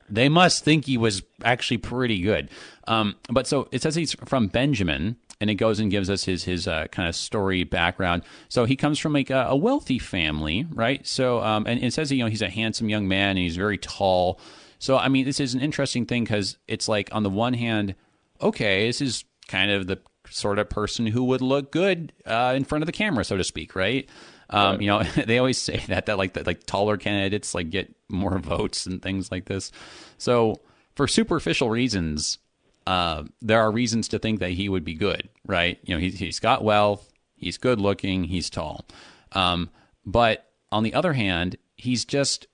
[0.09, 2.49] they must think he was actually pretty good.
[2.87, 6.43] Um, but so it says he's from Benjamin, and it goes and gives us his
[6.43, 8.23] his uh, kind of story background.
[8.49, 11.05] So he comes from like a, a wealthy family, right?
[11.05, 13.77] So um, and it says you know he's a handsome young man and he's very
[13.77, 14.39] tall.
[14.79, 17.95] So I mean, this is an interesting thing because it's like on the one hand,
[18.41, 22.63] okay, this is kind of the sort of person who would look good uh, in
[22.63, 24.09] front of the camera, so to speak, right?
[24.49, 24.81] Um, right.
[24.81, 28.37] You know, they always say that that like that like taller candidates like get more
[28.39, 29.71] votes and things like this.
[30.17, 30.61] So
[30.95, 32.39] for superficial reasons,
[32.87, 35.77] uh, there are reasons to think that he would be good, right?
[35.83, 38.85] You know, he's, he's got wealth, he's good looking, he's tall.
[39.33, 39.69] Um,
[40.05, 42.47] but on the other hand, he's just,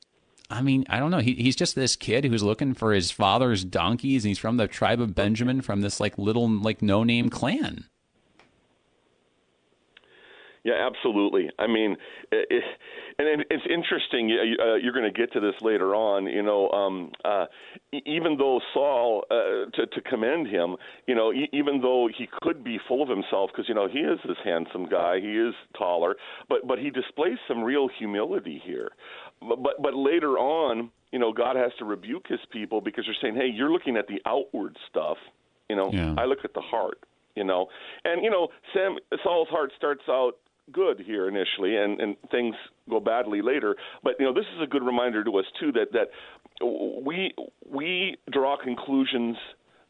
[0.49, 1.19] I mean, I don't know.
[1.19, 4.67] He, he's just this kid who's looking for his father's donkeys, and he's from the
[4.67, 7.85] tribe of Benjamin, from this like little like no name clan.
[10.63, 11.49] Yeah, absolutely.
[11.59, 11.97] I mean,
[12.31, 12.63] it,
[13.19, 14.31] and it's interesting.
[14.31, 16.25] Uh, you're going to get to this later on.
[16.27, 17.45] You know, um, uh,
[17.91, 22.79] even though Saul, uh, to, to commend him, you know, even though he could be
[22.87, 26.15] full of himself, because you know he is this handsome guy, he is taller,
[26.47, 28.91] but but he displays some real humility here.
[29.41, 33.17] But but, but later on, you know, God has to rebuke his people because they're
[33.21, 35.17] saying, "Hey, you're looking at the outward stuff."
[35.69, 36.15] You know, yeah.
[36.17, 36.99] I look at the heart
[37.35, 37.67] you know.
[38.05, 40.33] And you know, Sam Saul's heart starts out
[40.71, 42.55] good here initially, and, and things
[42.89, 43.75] go badly later.
[44.03, 46.09] But you know, this is a good reminder to us too that that
[47.05, 47.33] we
[47.69, 49.37] we draw conclusions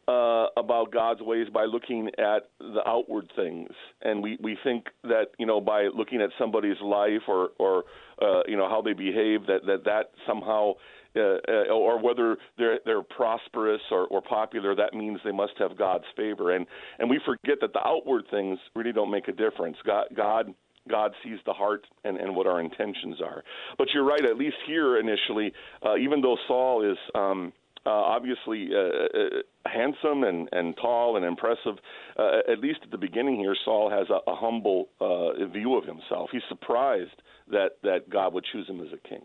[0.08, 3.70] uh, about God's ways by looking at the outward things,
[4.02, 7.84] and we, we think that you know by looking at somebody's life or or
[8.22, 10.74] uh, you know how they behave that that that somehow
[11.16, 15.78] uh, uh, or whether they're they're prosperous or, or popular, that means they must have
[15.78, 16.52] God's favor.
[16.56, 16.66] And
[17.00, 19.78] and we forget that the outward things really don't make a difference.
[19.86, 20.54] God God
[20.90, 23.44] God sees the heart and, and what our intentions are.
[23.78, 25.54] But you're right, at least here initially,
[25.86, 27.54] uh, even though Saul is um,
[27.86, 31.76] uh, obviously uh, uh, handsome and, and tall and impressive,
[32.18, 35.86] uh, at least at the beginning here, Saul has a, a humble uh, view of
[35.86, 36.30] himself.
[36.32, 37.22] He's surprised
[37.52, 39.24] that, that God would choose him as a king.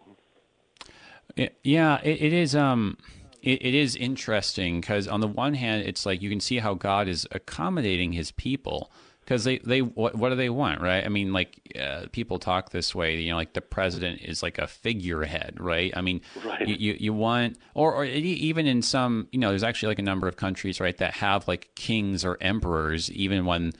[1.36, 2.54] Yeah, it, it is.
[2.54, 2.96] Um,
[3.42, 6.74] it, it is interesting because on the one hand, it's like you can see how
[6.74, 8.90] God is accommodating His people
[9.28, 12.70] because they they what, what do they want right i mean like uh, people talk
[12.70, 16.66] this way you know like the president is like a figurehead right i mean right.
[16.66, 20.02] you, you, you want or, or even in some you know there's actually like a
[20.02, 23.74] number of countries right that have like kings or emperors even when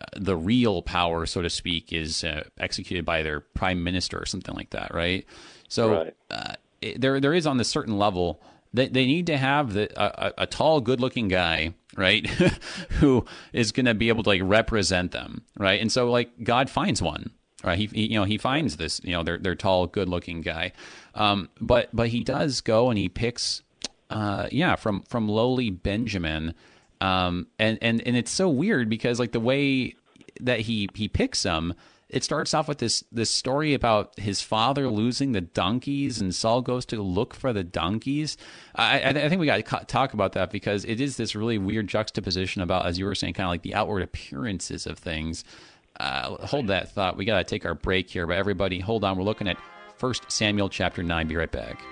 [0.00, 4.26] uh, the real power so to speak is uh, executed by their prime minister or
[4.26, 5.26] something like that right
[5.68, 6.16] so right.
[6.28, 6.54] Uh,
[6.96, 8.40] there there is on this certain level
[8.72, 12.26] they, they need to have the, a, a tall, good looking guy, right,
[13.00, 15.80] who is going to be able to like represent them, right?
[15.80, 17.30] And so like God finds one,
[17.64, 17.78] right?
[17.78, 20.72] He, he you know he finds this you know their their tall, good looking guy,
[21.14, 23.62] um, but but he does go and he picks,
[24.10, 26.54] uh, yeah, from from lowly Benjamin,
[27.00, 29.94] um, and and and it's so weird because like the way
[30.40, 31.74] that he he picks them
[32.08, 36.62] it starts off with this this story about his father losing the donkeys, and Saul
[36.62, 38.36] goes to look for the donkeys.
[38.74, 41.58] I, I, I think we got to talk about that because it is this really
[41.58, 45.44] weird juxtaposition about, as you were saying, kind of like the outward appearances of things.
[46.00, 47.16] Uh, hold that thought.
[47.16, 49.18] We got to take our break here, but everybody, hold on.
[49.18, 49.58] We're looking at
[49.96, 51.26] First Samuel chapter nine.
[51.26, 51.82] Be right back.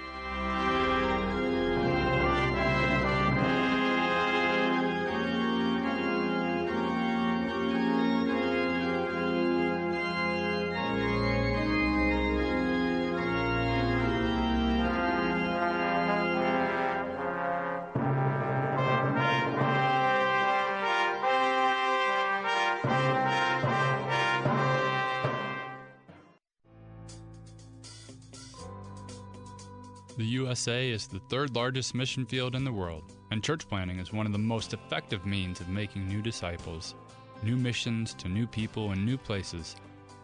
[30.46, 34.26] USA is the third largest mission field in the world, and church planting is one
[34.26, 36.94] of the most effective means of making new disciples,
[37.42, 39.74] new missions to new people and new places.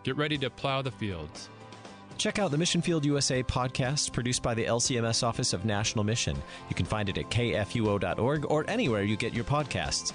[0.04, 1.48] Get ready to plow the fields.
[2.18, 6.40] Check out the Mission Field USA podcast produced by the LCMS Office of National Mission.
[6.68, 10.12] You can find it at kfuo.org or anywhere you get your podcasts.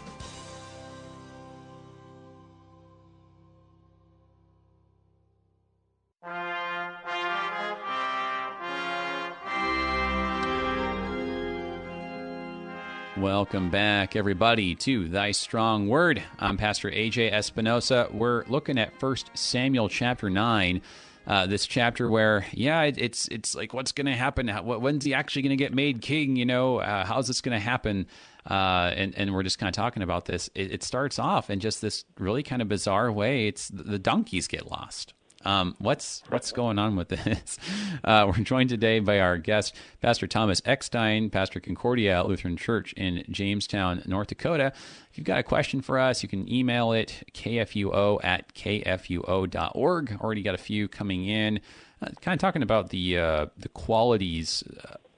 [13.20, 16.22] Welcome back, everybody, to Thy Strong Word.
[16.38, 18.10] I'm Pastor AJ Espinosa.
[18.12, 20.84] We're looking at First Samuel chapter nine.
[21.26, 24.48] Uh, this chapter where, yeah, it, it's it's like what's going to happen?
[24.48, 26.36] How, when's he actually going to get made king?
[26.36, 28.06] You know, uh, how's this going to happen?
[28.48, 30.52] Uh, and and we're just kind of talking about this.
[30.54, 33.48] It, it, starts off in just this really kind of bizarre way.
[33.48, 35.16] It's the donkeys get lost.
[35.46, 37.58] Um, what's what's going on with this?
[38.04, 43.24] Uh, we're joined today by our guest, Pastor Thomas Eckstein, Pastor Concordia Lutheran Church in
[43.30, 44.72] Jamestown, North Dakota.
[45.12, 50.18] If you've got a question for us, you can email it kfuo at kfuo.org.
[50.22, 51.60] Already got a few coming in,
[52.02, 54.64] uh, kind of talking about the uh, the qualities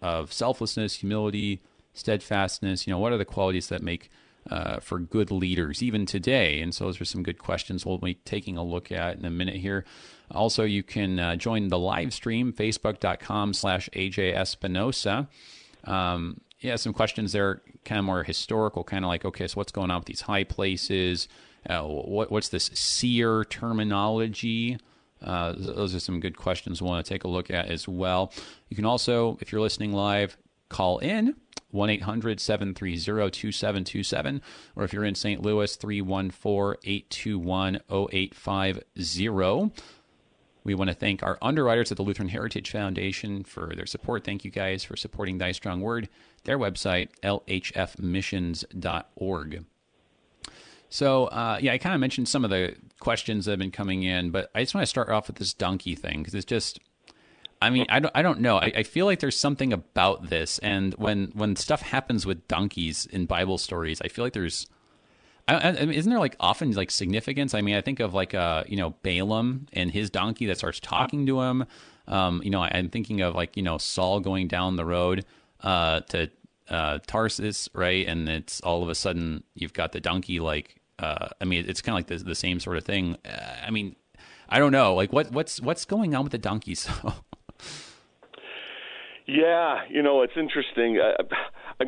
[0.01, 1.62] of selflessness, humility,
[1.93, 2.88] steadfastness.
[2.88, 4.10] You know, what are the qualities that make
[4.49, 6.62] uh, for good leaders even today?
[6.62, 9.30] And so those are some good questions we'll be taking a look at in a
[9.30, 9.86] minute here.
[10.32, 15.28] Also, you can uh, join the live stream, facebook.com slash AJ Espinosa.
[15.86, 19.71] Um, yeah, some questions there, kind of more historical, kind of like, okay, so what's
[19.71, 21.28] going on with these high places?
[21.67, 24.78] Uh, what, what's this seer terminology?
[25.21, 28.32] Uh, those are some good questions we want to take a look at as well.
[28.69, 30.38] You can also, if you're listening live,
[30.69, 31.36] call in
[31.71, 34.41] 1 800 730 2727,
[34.75, 35.41] or if you're in St.
[35.41, 39.71] Louis, 314 821 0850.
[40.63, 44.23] We want to thank our underwriters at the Lutheran Heritage Foundation for their support.
[44.23, 46.10] Thank you guys for supporting Thy Strong Word.
[46.43, 49.65] Their website, lhfmissions.org.
[50.91, 54.03] So, uh, yeah, I kind of mentioned some of the questions that have been coming
[54.03, 56.79] in, but I just want to start off with this donkey thing because it's just,
[57.62, 58.58] I mean, I don't, I don't know.
[58.58, 63.06] I, I, feel like there's something about this, and when when stuff happens with donkeys
[63.06, 64.67] in Bible stories, I feel like there's
[65.50, 67.54] I, I, isn't there like often like significance?
[67.54, 70.80] I mean, I think of like uh you know Balaam and his donkey that starts
[70.80, 71.65] talking to him.
[72.08, 75.26] Um, you know, I, am thinking of like you know Saul going down the road
[75.62, 76.30] uh to
[76.69, 78.08] uh Tarsus, right?
[78.08, 81.82] And it's all of a sudden you've got the donkey like uh I mean it's
[81.82, 83.17] kind of like the the same sort of thing.
[83.26, 83.95] Uh, I mean,
[84.48, 86.88] I don't know, like what what's what's going on with the donkeys?
[89.30, 91.00] yeah, you know, it's interesting.
[91.00, 91.24] Uh,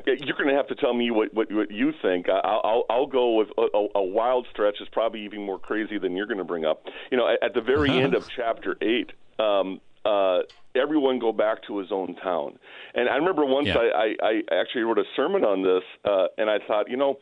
[0.06, 2.28] you're going to have to tell me what what, what you think.
[2.30, 6.16] I'll, I'll I'll go with a, a wild stretch is probably even more crazy than
[6.16, 6.84] you're going to bring up.
[7.12, 9.12] You know, at, at the very end of chapter eight.
[9.40, 10.40] Um, uh,
[10.76, 12.58] everyone go back to his own town.
[12.96, 13.78] And I remember once yeah.
[13.78, 17.20] I, I, I actually wrote a sermon on this, uh, and I thought, you know,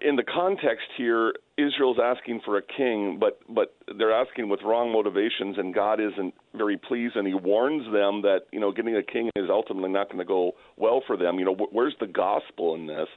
[0.00, 4.92] in the context here, Israel's asking for a king, but but they're asking with wrong
[4.92, 9.02] motivations, and God isn't very pleased, and he warns them that you know getting a
[9.02, 11.38] king is ultimately not going to go well for them.
[11.38, 13.08] You know, wh- where's the gospel in this?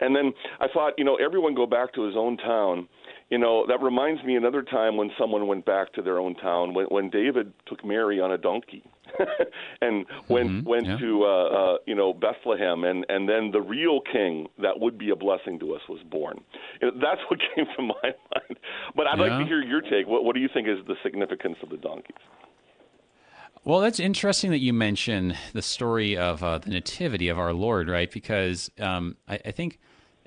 [0.00, 2.88] And then I thought, you know, everyone go back to his own town.
[3.30, 6.74] You know, that reminds me another time when someone went back to their own town
[6.74, 8.82] when when David took Mary on a donkey
[9.80, 10.98] and went Mhm, went yeah.
[10.98, 15.10] to uh, uh, you know Bethlehem, and and then the real king that would be
[15.10, 16.40] a blessing to us was born.
[16.80, 18.58] That's what came to my mind.
[18.96, 20.06] But I'd like to hear your take.
[20.06, 22.16] What what do you think is the significance of the donkeys?
[23.64, 27.88] Well, that's interesting that you mention the story of uh, the nativity of our Lord,
[27.88, 28.10] right?
[28.10, 29.78] Because um, I, I think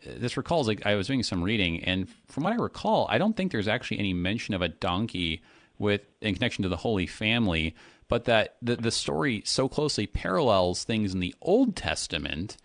[0.05, 3.35] this recalls like I was doing some reading, and from what I recall, I don't
[3.35, 5.41] think there's actually any mention of a donkey
[5.77, 7.75] with in connection to the Holy Family,
[8.07, 12.55] but that the the story so closely parallels things in the Old Testament,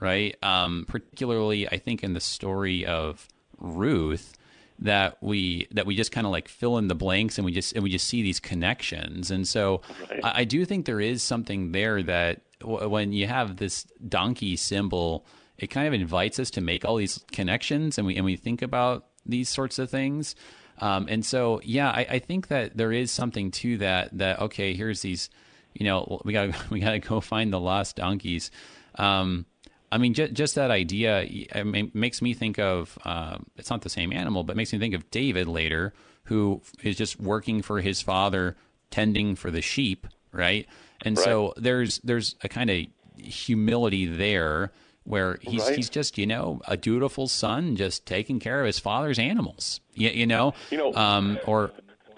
[0.00, 0.36] right?
[0.42, 4.35] Um, particularly, I think in the story of Ruth
[4.80, 7.72] that we that we just kind of like fill in the blanks and we just
[7.74, 9.30] and we just see these connections.
[9.30, 9.80] And so
[10.22, 14.56] I, I do think there is something there that w- when you have this donkey
[14.56, 15.26] symbol
[15.58, 18.62] it kind of invites us to make all these connections and we and we think
[18.62, 20.34] about these sorts of things.
[20.78, 24.74] Um, and so yeah I, I think that there is something to that that okay
[24.74, 25.30] here's these
[25.72, 28.50] you know we got to we got to go find the lost donkeys.
[28.96, 29.46] Um,
[29.92, 33.82] I mean, just, just that idea I mean, makes me think of uh, it's not
[33.82, 35.92] the same animal, but makes me think of David later,
[36.24, 38.56] who is just working for his father,
[38.90, 40.66] tending for the sheep, right?
[41.02, 42.86] And so there's there's a kind of
[43.18, 44.72] humility there
[45.04, 45.76] where he's Right.
[45.76, 50.08] he's just you know a dutiful son, just taking care of his father's animals, you,
[50.10, 51.70] you know, You know- um, or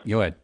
[0.07, 0.37] go ahead.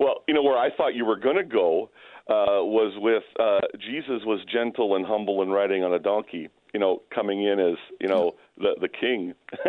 [0.00, 1.90] Well, you know where I thought you were going to go
[2.28, 6.48] uh, was with uh, Jesus was gentle and humble and riding on a donkey.
[6.74, 9.34] You know, coming in as you know the the king.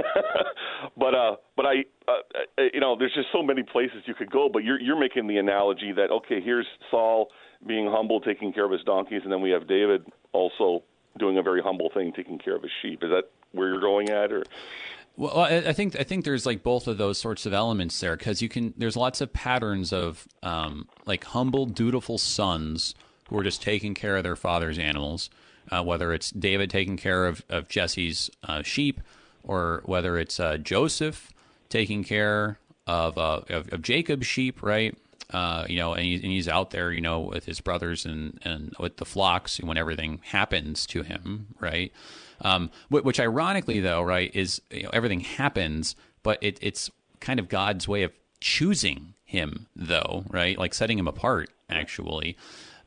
[0.97, 2.11] but uh, but I, uh,
[2.57, 4.49] uh, you know, there's just so many places you could go.
[4.51, 7.29] But you're you're making the analogy that okay, here's Saul
[7.65, 10.83] being humble, taking care of his donkeys, and then we have David also
[11.17, 13.03] doing a very humble thing, taking care of his sheep.
[13.03, 14.43] Is that where you're going at, or?
[15.17, 18.43] Well, I think I think there's like both of those sorts of elements there because
[18.43, 18.75] you can.
[18.77, 22.93] There's lots of patterns of um, like humble, dutiful sons
[23.27, 25.31] who are just taking care of their father's animals.
[25.71, 29.01] Uh, whether it's David taking care of of Jesse's uh, sheep,
[29.43, 31.33] or whether it's uh, Joseph
[31.67, 34.95] taking care of, uh, of of Jacob's sheep, right?
[35.31, 38.39] Uh, you know, and, he, and he's out there, you know, with his brothers and
[38.43, 41.91] and with the flocks when everything happens to him, right?
[42.41, 47.39] Um, wh- which ironically, though, right, is you know, everything happens, but it, it's kind
[47.39, 50.57] of God's way of choosing him, though, right?
[50.57, 52.37] Like setting him apart, actually.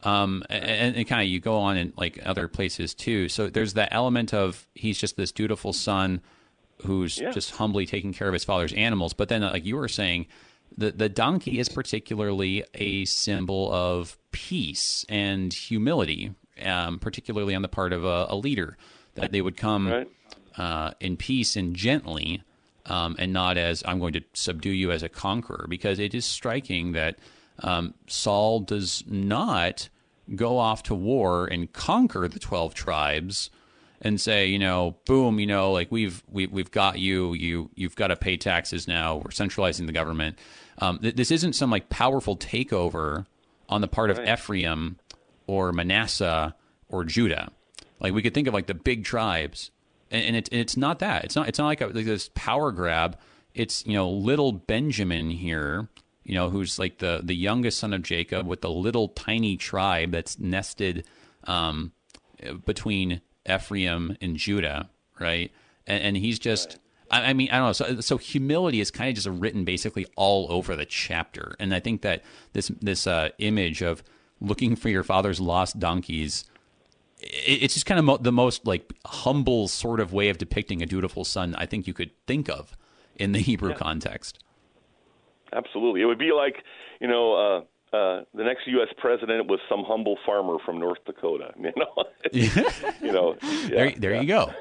[0.02, 3.28] Um, and, and kind of you go on in like other places too.
[3.28, 6.20] So there's that element of he's just this dutiful son
[6.86, 7.32] who's Yeah.
[7.32, 9.12] just humbly taking care of his father's animals.
[9.12, 10.26] But then, like you were saying,
[10.78, 16.32] the the donkey is particularly a symbol of peace and humility,
[16.64, 18.78] um, particularly on the part of a, a leader,
[19.14, 20.08] that they would come Right.
[20.56, 22.42] uh, in peace and gently,
[22.86, 25.66] um, and not as I'm going to subdue you as a conqueror.
[25.68, 27.18] Because it is striking that
[27.60, 29.88] um, Saul does not
[30.34, 33.50] go off to war and conquer the twelve tribes
[34.02, 37.96] and say, you know, boom, you know, like we've we, we've got you, you you've
[37.96, 39.16] got to pay taxes now.
[39.16, 40.38] We're centralizing the government.
[40.78, 43.26] Um, th- this isn't some like powerful takeover
[43.68, 44.98] on the part of Ephraim
[45.46, 46.54] or Manasseh
[46.88, 47.50] or Judah.
[48.00, 49.70] Like we could think of like the big tribes,
[50.10, 51.24] and, and it's and it's not that.
[51.24, 53.18] It's not it's not like, a, like this power grab.
[53.54, 55.88] It's you know little Benjamin here,
[56.24, 60.12] you know, who's like the the youngest son of Jacob with the little tiny tribe
[60.12, 61.04] that's nested
[61.44, 61.92] um,
[62.64, 65.52] between Ephraim and Judah, right?
[65.86, 66.78] And, and he's just.
[67.10, 67.72] I I mean, I don't know.
[67.72, 71.80] So, so humility is kind of just written basically all over the chapter, and I
[71.80, 74.02] think that this this uh, image of
[74.40, 76.44] looking for your father's lost donkeys,
[77.22, 80.86] it's just kind of mo- the most like humble sort of way of depicting a
[80.86, 82.76] dutiful son I think you could think of
[83.16, 84.38] in the Hebrew context.
[85.52, 86.64] Absolutely, it would be like
[87.00, 88.88] you know uh, uh, the next U.S.
[88.96, 91.52] president was some humble farmer from North Dakota.
[91.60, 92.04] You know,
[93.02, 93.36] you know.
[93.42, 94.20] Yeah, there, there yeah.
[94.20, 94.52] you go.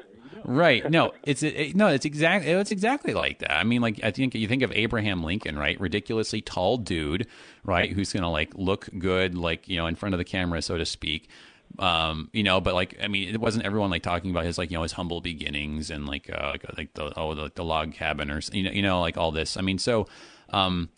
[0.43, 0.89] Right.
[0.89, 3.51] No, it's it, no, it's exactly it's exactly like that.
[3.51, 5.79] I mean, like I think you think of Abraham Lincoln, right?
[5.79, 7.27] Ridiculously tall dude,
[7.63, 7.91] right?
[7.91, 10.85] Who's gonna like look good, like you know, in front of the camera, so to
[10.85, 11.29] speak.
[11.77, 14.71] Um, you know, but like I mean, it wasn't everyone like talking about his like
[14.71, 17.93] you know his humble beginnings and like uh, like like the oh the, the log
[17.93, 19.55] cabin or you know you know like all this.
[19.55, 20.07] I mean, so
[20.49, 20.89] um,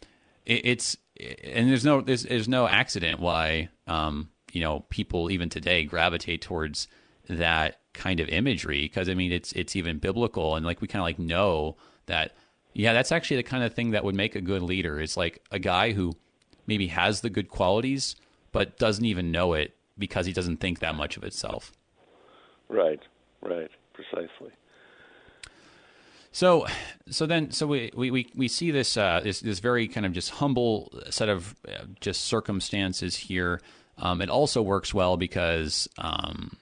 [0.45, 5.49] it, it's and there's no there's there's no accident why um you know people even
[5.49, 6.87] today gravitate towards
[7.29, 11.01] that kind of imagery because I mean it's it's even biblical and like we kind
[11.01, 12.35] of like know that
[12.73, 15.43] yeah that's actually the kind of thing that would make a good leader is like
[15.51, 16.15] a guy who
[16.67, 18.15] maybe has the good qualities,
[18.51, 21.71] but doesn't even know it because he doesn't think that much of itself.
[22.67, 22.99] Right,
[23.41, 24.51] right, precisely.
[26.33, 26.65] So,
[27.09, 30.29] so then, so we we, we, see this, uh, this this very kind of just
[30.29, 33.61] humble set of uh, just circumstances here.
[33.97, 36.55] Um, it also works well because um,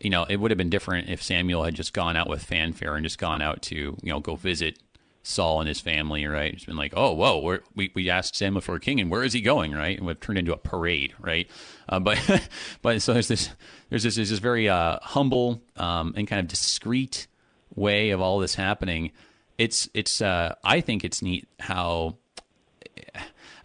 [0.00, 2.96] you know it would have been different if Samuel had just gone out with fanfare
[2.96, 4.78] and just gone out to you know go visit
[5.26, 6.54] Saul and his family, right?
[6.54, 9.32] It's been like, oh, whoa, we we asked Samuel for a king, and where is
[9.32, 9.96] he going, right?
[9.96, 11.48] And we've turned into a parade, right?
[11.88, 12.48] Uh, but
[12.82, 13.50] but so there's this
[13.90, 17.26] there's this there's this very uh, humble um, and kind of discreet
[17.76, 19.12] way of all this happening,
[19.58, 22.16] it's it's uh, I think it's neat how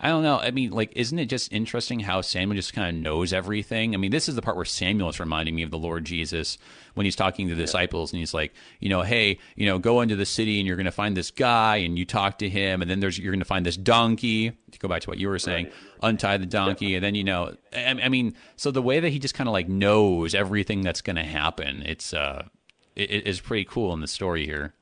[0.03, 0.39] I don't know.
[0.39, 3.93] I mean, like, isn't it just interesting how Samuel just kind of knows everything?
[3.93, 6.57] I mean, this is the part where Samuel is reminding me of the Lord Jesus
[6.95, 10.01] when he's talking to the disciples and he's like, you know, hey, you know, go
[10.01, 12.81] into the city and you're going to find this guy and you talk to him
[12.81, 14.57] and then there's you're going to find this donkey.
[14.71, 15.73] To go back to what you were saying, right.
[16.01, 19.19] untie the donkey and then you know, I, I, mean, so the way that he
[19.19, 22.47] just kind of like knows everything that's going to happen, it's uh,
[22.95, 24.73] it is pretty cool in the story here.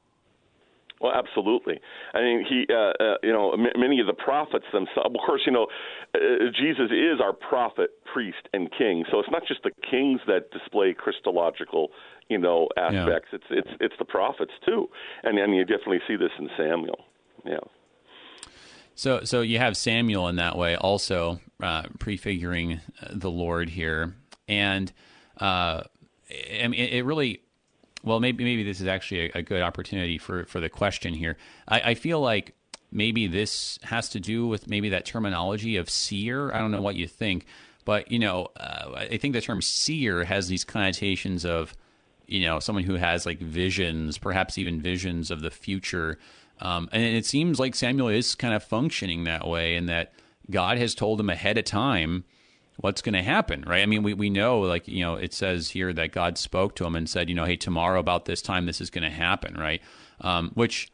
[1.02, 1.80] Well, absolutely.
[2.14, 5.16] I mean, he, uh, uh, you know, m- many of the prophets themselves.
[5.16, 5.68] Of course, you know,
[6.14, 9.06] uh, Jesus is our prophet, priest, and king.
[9.10, 11.90] So it's not just the kings that display Christological,
[12.28, 13.30] you know, aspects.
[13.32, 13.38] Yeah.
[13.38, 14.90] It's it's it's the prophets too,
[15.24, 17.00] and and you definitely see this in Samuel.
[17.46, 17.60] Yeah.
[18.96, 24.16] So so you have Samuel in that way, also uh, prefiguring the Lord here,
[24.50, 24.92] and
[25.40, 25.84] uh,
[26.62, 27.42] I mean, it really
[28.04, 31.38] well, maybe maybe this is actually a, a good opportunity for for the question here.
[31.68, 32.56] I, I, feel like
[32.92, 36.52] maybe this has to do with maybe that terminology of seer.
[36.52, 37.46] I don't know what you think,
[37.86, 41.76] but you know, uh, I think the term seer has these connotations of
[42.28, 46.18] you know someone who has like visions, perhaps even visions of the future.
[46.62, 50.14] Um, and it seems like Samuel is kind of functioning that way, and that
[50.50, 52.26] God has told him ahead of time
[52.82, 53.82] what's going to happen, right?
[53.82, 56.86] I mean, we, we know, like, you know, it says here that God spoke to
[56.86, 59.56] him and said, you know, hey, tomorrow about this time, this is going to happen,
[59.56, 59.82] right?
[60.22, 60.90] Um, which,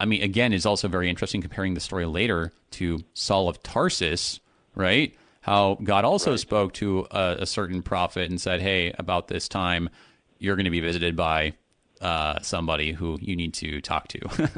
[0.00, 4.40] I mean, again, is also very interesting comparing the story later to Saul of Tarsus,
[4.74, 5.14] right?
[5.42, 6.40] How God also right.
[6.40, 9.90] spoke to a, a, certain prophet and said, hey, about this time,
[10.38, 11.52] you're going to be visited by
[12.00, 14.48] uh, somebody who you need to talk to.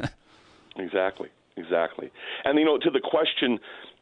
[0.77, 1.27] exactly.
[1.57, 2.09] Exactly.
[2.45, 3.59] And, you know, to the question,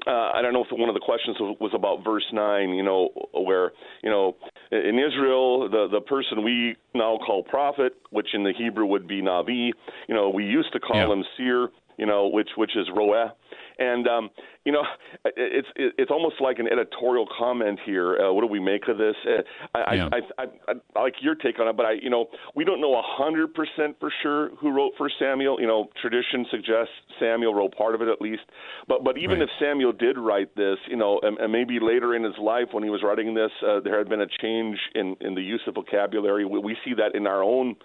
[0.07, 3.09] uh, I don't know if one of the questions was about verse 9, you know,
[3.33, 3.71] where,
[4.03, 4.35] you know,
[4.71, 9.21] in Israel, the, the person we now call prophet, which in the Hebrew would be
[9.21, 9.71] Navi,
[10.07, 11.11] you know, we used to call yeah.
[11.11, 13.31] him seer, you know, which, which is Roeh.
[13.79, 14.29] And um,
[14.63, 14.83] you know,
[15.25, 18.17] it's it's almost like an editorial comment here.
[18.19, 19.15] Uh, what do we make of this?
[19.25, 19.41] Uh,
[19.77, 20.09] I, yeah.
[20.11, 22.81] I, I, I, I like your take on it, but I, you know, we don't
[22.81, 25.59] know a hundred percent for sure who wrote First Samuel.
[25.59, 28.43] You know, tradition suggests Samuel wrote part of it at least.
[28.87, 29.43] But but even right.
[29.43, 32.83] if Samuel did write this, you know, and, and maybe later in his life when
[32.83, 35.75] he was writing this, uh, there had been a change in in the use of
[35.75, 36.45] vocabulary.
[36.45, 37.75] We, we see that in our own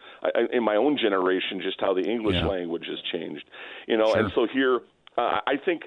[0.53, 2.47] in my own generation, just how the English yeah.
[2.47, 3.45] language has changed.
[3.87, 4.23] You know, sure.
[4.23, 4.81] and so here
[5.17, 5.83] uh, I think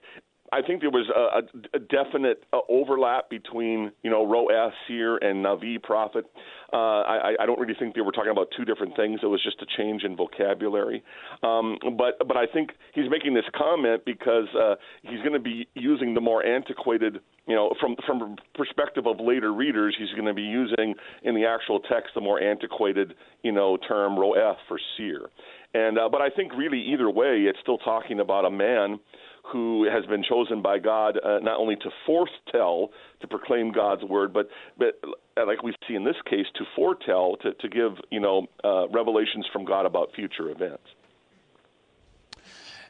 [0.53, 5.43] I think there was a, a definite uh, overlap between you know Roeh Seer and
[5.43, 6.25] Navi Prophet.
[6.71, 9.19] Uh, I, I don't really think they were talking about two different things.
[9.23, 11.03] It was just a change in vocabulary.
[11.41, 15.67] Um, but but I think he's making this comment because uh, he's going to be
[15.73, 20.35] using the more antiquated, you know, from from perspective of later readers, he's going to
[20.35, 20.93] be using
[21.23, 25.29] in the actual text the more antiquated, you know, term Roeh for seer.
[25.73, 28.99] And uh, but I think really either way, it's still talking about a man
[29.43, 32.89] who has been chosen by God uh, not only to foretell,
[33.21, 34.99] to proclaim God's word, but but
[35.37, 38.87] uh, like we see in this case, to foretell, to to give you know uh,
[38.89, 40.87] revelations from God about future events.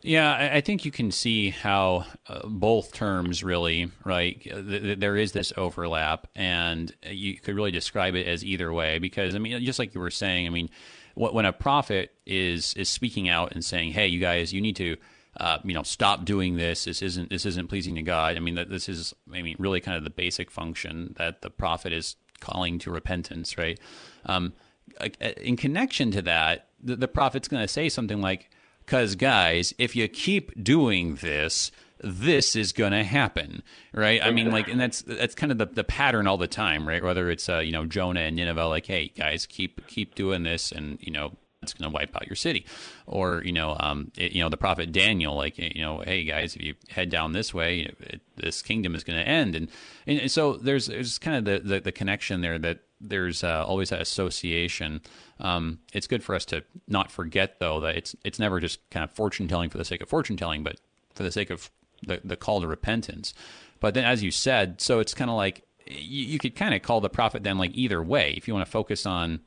[0.05, 4.37] Yeah, I think you can see how uh, both terms really, right?
[4.43, 9.33] Th- there is this overlap, and you could really describe it as either way because,
[9.33, 10.69] I mean, just like you were saying, I mean,
[11.15, 14.97] when a prophet is is speaking out and saying, "Hey, you guys, you need to
[15.37, 16.85] uh, you know, stop doing this.
[16.85, 18.37] This isn't this isn't pleasing to God.
[18.37, 21.49] I mean, that this is I mean, really kind of the basic function that the
[21.49, 23.79] prophet is calling to repentance, right?
[24.25, 24.53] Um,
[25.41, 28.49] in connection to that, the, the prophet's going to say something like,
[28.85, 31.71] "Cause guys, if you keep doing this."
[32.05, 33.63] this is going to happen,
[33.93, 34.21] right?
[34.21, 37.01] I mean, like, and that's that's kind of the, the pattern all the time, right?
[37.01, 40.73] Whether it's uh, you know Jonah and Nineveh, like, hey guys, keep keep doing this,
[40.73, 42.65] and you know it's going to wipe out your city.
[43.05, 46.55] Or you know, um, it, you know, the prophet Daniel, like you know, hey guys,
[46.55, 49.55] if you head down this way, it, this kingdom is going to end.
[49.55, 49.69] And,
[50.05, 53.89] and so there's there's kind of the, the, the connection there that there's uh, always
[53.89, 55.01] that association.
[55.39, 59.03] Um, it's good for us to not forget though that it's it's never just kind
[59.03, 60.79] of fortune telling for the sake of fortune telling, but
[61.13, 61.69] for the sake of
[62.01, 63.33] the, the call to repentance.
[63.79, 66.81] But then, as you said, so it's kind of like you, you could kind of
[66.81, 68.33] call the prophet then like either way.
[68.37, 69.41] If you want to focus on,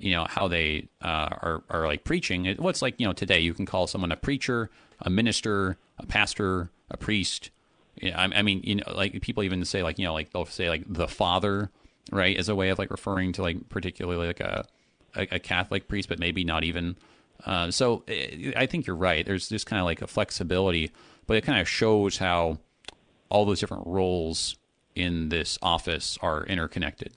[0.00, 2.46] you know, how they uh, are are like preaching.
[2.46, 4.70] It, what's like you know today you can call someone a preacher,
[5.00, 7.50] a minister, a pastor, a priest.
[8.02, 10.68] I, I mean, you know, like people even say like you know like they'll say
[10.68, 11.70] like the father,
[12.10, 14.64] right, as a way of like referring to like particularly like a
[15.14, 16.96] a, a Catholic priest, but maybe not even.
[17.44, 19.24] Uh, so eh, I think you're right.
[19.24, 20.90] There's just kind of like a flexibility,
[21.26, 22.58] but it kind of shows how
[23.28, 24.56] all those different roles
[24.94, 27.12] in this office are interconnected.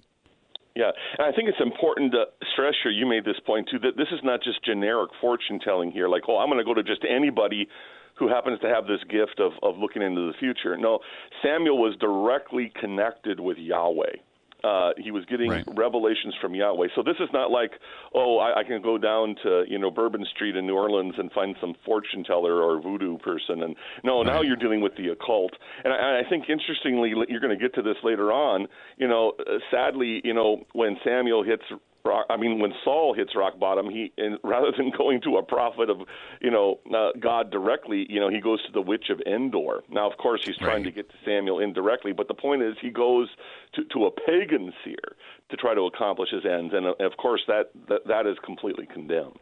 [0.75, 2.91] Yeah, and I think it's important to stress here.
[2.91, 6.07] You made this point too that this is not just generic fortune telling here.
[6.07, 7.67] Like, oh, I'm going to go to just anybody
[8.15, 10.75] who happens to have this gift of of looking into the future.
[10.77, 10.99] No,
[11.43, 14.17] Samuel was directly connected with Yahweh
[14.63, 15.65] uh, he was getting right.
[15.75, 16.87] revelations from Yahweh.
[16.95, 17.71] So this is not like,
[18.13, 21.31] oh, I, I can go down to you know Bourbon Street in New Orleans and
[21.31, 23.63] find some fortune teller or voodoo person.
[23.63, 24.27] And no, right.
[24.27, 25.51] now you're dealing with the occult.
[25.83, 28.67] And I, I think interestingly, you're going to get to this later on.
[28.97, 31.63] You know, uh, sadly, you know when Samuel hits
[32.05, 32.25] rock.
[32.29, 35.89] I mean, when Saul hits rock bottom, he and rather than going to a prophet
[35.89, 36.01] of,
[36.41, 39.83] you know, uh, God directly, you know, he goes to the witch of Endor.
[39.89, 40.85] Now, of course, he's trying right.
[40.85, 43.29] to get to Samuel indirectly, but the point is, he goes
[43.73, 45.15] to to a pagan seer
[45.49, 48.85] to try to accomplish his ends, and uh, of course, that that, that is completely
[48.85, 49.39] condemned.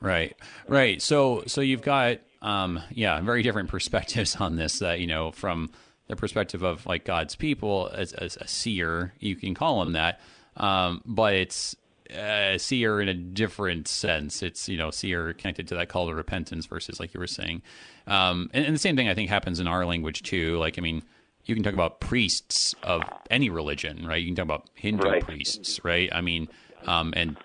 [0.00, 0.36] Right,
[0.68, 1.00] right.
[1.00, 4.82] So, so you've got, um, yeah, very different perspectives on this.
[4.82, 5.70] Uh, you know, from
[6.08, 10.20] the perspective of like God's people as, as a seer, you can call him that
[10.56, 11.76] um, but it's
[12.14, 14.42] uh, seer in a different sense.
[14.42, 17.62] It's you know seer connected to that call to repentance versus like you were saying,
[18.06, 20.58] um, and, and, the same thing I think happens in our language too.
[20.58, 21.02] Like I mean,
[21.44, 24.20] you can talk about priests of any religion, right?
[24.20, 25.22] You can talk about Hindu right.
[25.22, 26.08] priests, right?
[26.12, 26.48] I mean,
[26.86, 27.36] um, and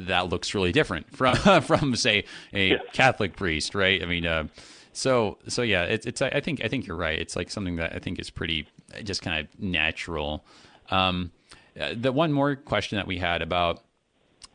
[0.00, 2.78] that looks really different from from say a yeah.
[2.92, 4.02] Catholic priest, right?
[4.02, 4.48] I mean, uh,
[4.92, 7.18] so so yeah, it's it's I think I think you're right.
[7.18, 8.66] It's like something that I think is pretty
[9.04, 10.44] just kind of natural.
[10.90, 11.30] Um,
[11.78, 13.82] uh, the one more question that we had about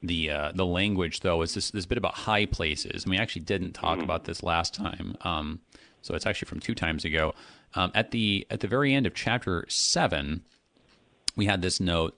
[0.01, 3.03] the uh, the language though is this this bit about high places.
[3.03, 4.03] And we actually didn't talk mm.
[4.03, 5.15] about this last time.
[5.21, 5.59] Um,
[6.01, 7.33] so it's actually from two times ago.
[7.73, 10.43] Um, at the at the very end of chapter seven,
[11.35, 12.17] we had this note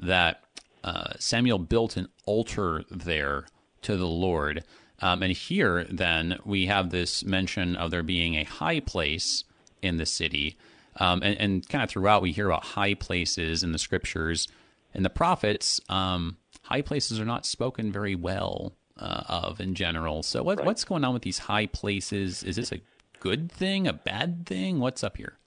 [0.00, 0.42] that
[0.84, 3.46] uh, Samuel built an altar there
[3.82, 4.64] to the Lord.
[5.00, 9.44] Um, and here, then, we have this mention of there being a high place
[9.80, 10.56] in the city.
[10.98, 14.48] Um, and, and kind of throughout, we hear about high places in the scriptures
[14.94, 15.80] and the prophets.
[15.88, 20.22] Um, high places are not spoken very well uh, of in general.
[20.22, 20.66] So, what, right.
[20.66, 22.42] what's going on with these high places?
[22.42, 22.80] Is this a
[23.20, 24.80] good thing, a bad thing?
[24.80, 25.38] What's up here?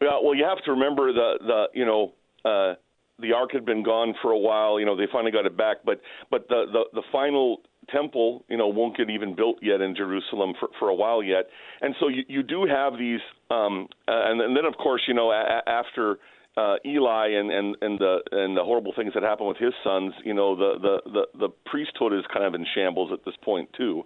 [0.00, 2.12] Yeah, well, you have to remember the the you know
[2.44, 2.74] uh,
[3.20, 4.78] the ark had been gone for a while.
[4.78, 6.00] You know, they finally got it back, but
[6.30, 10.54] but the the, the final temple, you know, won't get even built yet in Jerusalem
[10.58, 11.46] for, for a while yet.
[11.80, 13.20] And so you, you do have these,
[13.50, 16.18] um, uh, and, and then of course, you know, a, after
[16.56, 20.12] uh, Eli and, and, and the and the horrible things that happened with his sons,
[20.24, 23.68] you know, the, the, the, the priesthood is kind of in shambles at this point
[23.76, 24.02] too.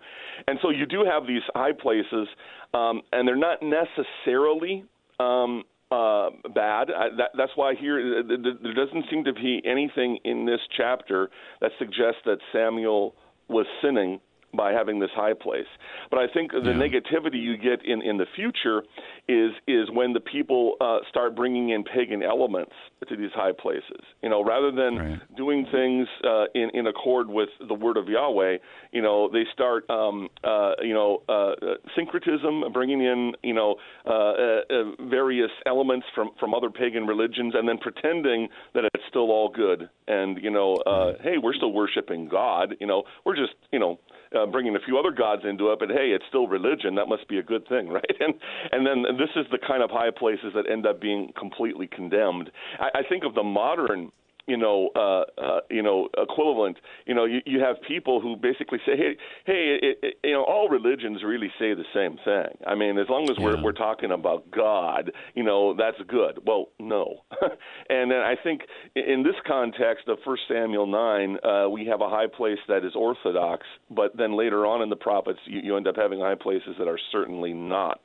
[0.47, 2.27] And so you do have these high places,
[2.73, 4.85] um, and they're not necessarily
[5.21, 6.89] um, uh, bad.
[6.91, 11.73] I, that, that's why here there doesn't seem to be anything in this chapter that
[11.79, 13.15] suggests that Samuel
[13.49, 14.21] was sinning
[14.55, 15.67] by having this high place.
[16.11, 16.73] But I think the yeah.
[16.73, 18.83] negativity you get in, in the future
[19.29, 22.73] is is when the people uh, start bringing in pagan elements
[23.09, 24.01] to these high places.
[24.23, 25.37] You know, rather than right.
[25.37, 28.59] doing things uh, in in accord with the word of Yahweh,
[28.93, 31.53] you know, they start um, uh, you know uh,
[31.97, 33.77] syncretism, bringing in you know
[34.07, 39.31] uh, uh, various elements from from other pagan religions, and then pretending that it's still
[39.31, 39.89] all good.
[40.07, 42.75] And you know, uh, hey, we're still worshiping God.
[42.81, 43.99] You know, we're just you know
[44.37, 46.95] uh, bringing a few other gods into it, but hey, it's still religion.
[46.95, 48.17] That must be a good thing, right?
[48.21, 48.35] And
[48.73, 52.51] and then this is the kind of high places that end up being completely condemned.
[52.79, 54.13] I, I think of the modern
[54.49, 56.79] you know, uh, uh, you know, equivalent.
[57.07, 60.45] You know, you, you have people who basically say, hey, hey, it, it, you know,
[60.45, 62.57] all religions really say the same thing.
[62.67, 63.45] I mean, as long as yeah.
[63.45, 66.41] we're we're talking about God, you know, that's good.
[66.47, 67.25] Well, no,
[67.91, 68.63] and then I think
[68.97, 72.93] in this context of First Samuel nine, uh, we have a high place that is
[72.97, 76.75] orthodox, but then later on in the prophets, you, you end up having high places
[76.79, 78.01] that are certainly not,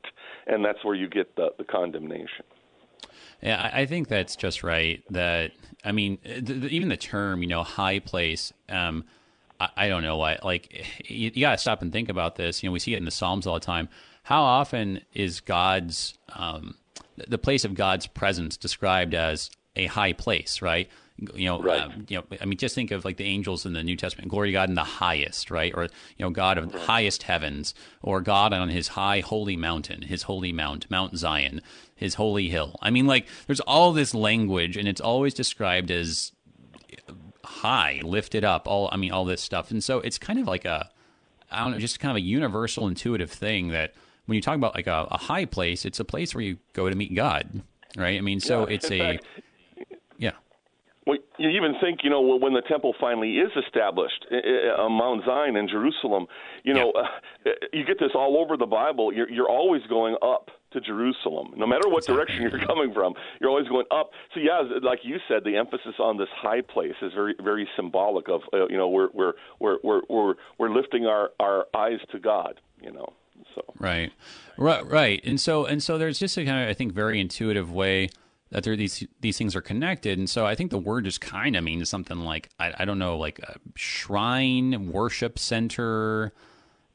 [0.46, 2.46] and that's where you get the, the condemnation.
[3.44, 5.04] Yeah, I think that's just right.
[5.10, 5.52] That
[5.84, 8.54] I mean, the, the, even the term, you know, high place.
[8.70, 9.04] Um,
[9.60, 10.40] I, I, don't know why.
[10.42, 12.64] Like, you, you got to stop and think about this.
[12.64, 13.90] You know, we see it in the Psalms all the time.
[14.24, 16.76] How often is God's um,
[17.28, 20.62] the place of God's presence described as a high place?
[20.62, 20.90] Right?
[21.36, 21.82] You know, Right.
[21.82, 24.30] um, you know, I mean, just think of like the angels in the New Testament,
[24.30, 25.72] glory to God in the highest, right?
[25.76, 25.90] Or, you
[26.20, 30.52] know, God of the highest heavens, or God on his high holy mountain, his holy
[30.52, 31.62] mount, Mount Zion,
[31.96, 32.78] his holy hill.
[32.82, 36.32] I mean, like, there's all this language, and it's always described as
[37.44, 39.72] high, lifted up, all, I mean, all this stuff.
[39.72, 40.90] And so it's kind of like a,
[41.52, 43.94] I don't know, just kind of a universal intuitive thing that
[44.26, 46.90] when you talk about like a, a high place, it's a place where you go
[46.90, 47.62] to meet God,
[47.98, 48.18] right?
[48.18, 49.26] I mean, so Yeah, it's a, fact-.
[51.06, 54.94] Well, you even think, you know, when the temple finally is established uh, uh, on
[54.94, 56.28] Mount Zion in Jerusalem,
[56.64, 59.12] you know, uh, you get this all over the Bible.
[59.14, 63.14] You're, you're always going up to Jerusalem, no matter what direction you're coming from.
[63.40, 64.12] You're always going up.
[64.34, 68.30] So yeah, like you said, the emphasis on this high place is very, very symbolic
[68.30, 72.20] of, uh, you know, we're we're we're we're we're, we're lifting our our eyes to
[72.20, 72.60] God.
[72.82, 73.14] You know,
[73.56, 74.12] so Right,
[74.58, 75.22] right, right.
[75.24, 78.10] And so, and so, there's just a kind of, I think, very intuitive way
[78.54, 80.20] that there these these things are connected.
[80.20, 83.00] And so, I think the word just kind of means something like I, I don't
[83.00, 86.34] know, like a shrine, worship center.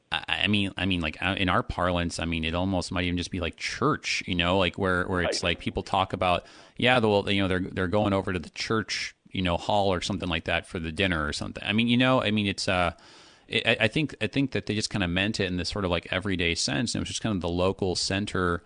[0.09, 3.03] I, I mean, I mean, like uh, in our parlance, I mean, it almost might
[3.03, 6.45] even just be like church, you know, like where where it's like people talk about,
[6.77, 9.99] yeah, the you know they're they're going over to the church, you know, hall or
[9.99, 11.63] something like that for the dinner or something.
[11.65, 12.93] I mean, you know, I mean, it's uh.
[13.51, 15.83] I I think I think that they just kind of meant it in this sort
[15.83, 16.93] of like everyday sense.
[16.93, 18.61] And it was just kind of the local center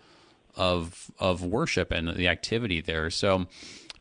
[0.56, 3.10] of of worship and the activity there.
[3.10, 3.46] So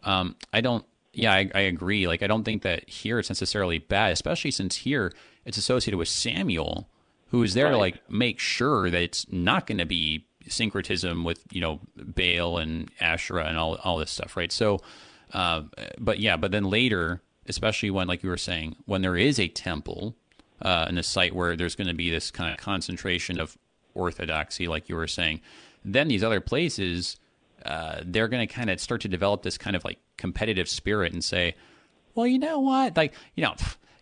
[0.04, 0.86] um, I don't.
[1.14, 2.08] Yeah, I, I agree.
[2.08, 5.14] Like I don't think that here it's necessarily bad, especially since here
[5.46, 6.90] it's associated with Samuel,
[7.28, 11.44] who is there to like make sure that it's not going to be syncretism with
[11.52, 14.52] you know Baal and Asherah and all all this stuff, right?
[14.52, 14.80] So,
[15.34, 15.64] uh,
[16.00, 19.48] but yeah, but then later, especially when like you were saying, when there is a
[19.48, 20.16] temple
[20.62, 23.58] uh, in a site where there's going to be this kind of concentration of
[23.94, 25.42] orthodoxy, like you were saying,
[25.86, 27.18] then these other places,
[27.66, 31.14] uh, they're going to kind of start to develop this kind of like competitive spirit
[31.14, 31.56] and say,
[32.16, 33.56] well, you know what, like you know.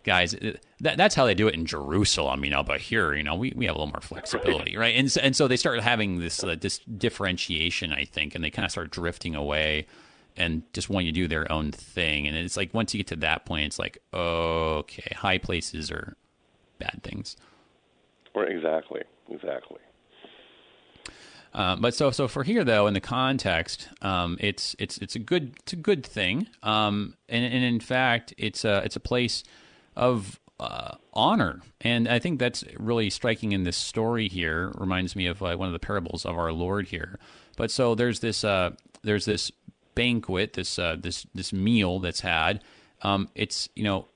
[0.04, 2.64] Guys, uh, that, that's how they do it in Jerusalem, you know.
[2.64, 4.96] But here, you know, we, we have a little more flexibility, right?
[4.96, 8.50] And so, and so they start having this uh, this differentiation, I think, and they
[8.50, 9.86] kind of start drifting away
[10.36, 12.26] and just want you to do their own thing.
[12.26, 16.16] And it's like once you get to that point, it's like okay, high places are
[16.80, 17.36] bad things.
[18.34, 19.78] Right, exactly, exactly.
[21.54, 25.18] Uh, but so so for here though, in the context, um, it's it's it's a
[25.18, 29.44] good it's a good thing, um, and, and in fact, it's a it's a place
[29.94, 34.72] of uh, honor, and I think that's really striking in this story here.
[34.78, 37.18] Reminds me of uh, one of the parables of our Lord here.
[37.56, 38.70] But so there's this uh,
[39.02, 39.52] there's this
[39.94, 42.62] banquet, this uh, this this meal that's had.
[43.02, 44.08] Um, it's you know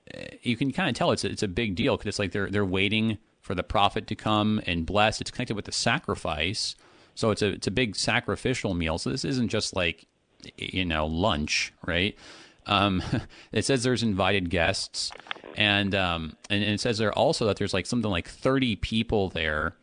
[0.42, 2.48] you can kind of tell it's a, it's a big deal because it's like they're
[2.48, 5.20] they're waiting for the prophet to come and bless.
[5.20, 6.76] It's connected with the sacrifice.
[7.16, 8.98] So it's a it's a big sacrificial meal.
[8.98, 10.06] So this isn't just like
[10.56, 12.16] you know lunch, right?
[12.66, 13.02] Um,
[13.52, 15.10] it says there's invited guests,
[15.56, 19.74] and um, and it says there also that there's like something like 30 people there,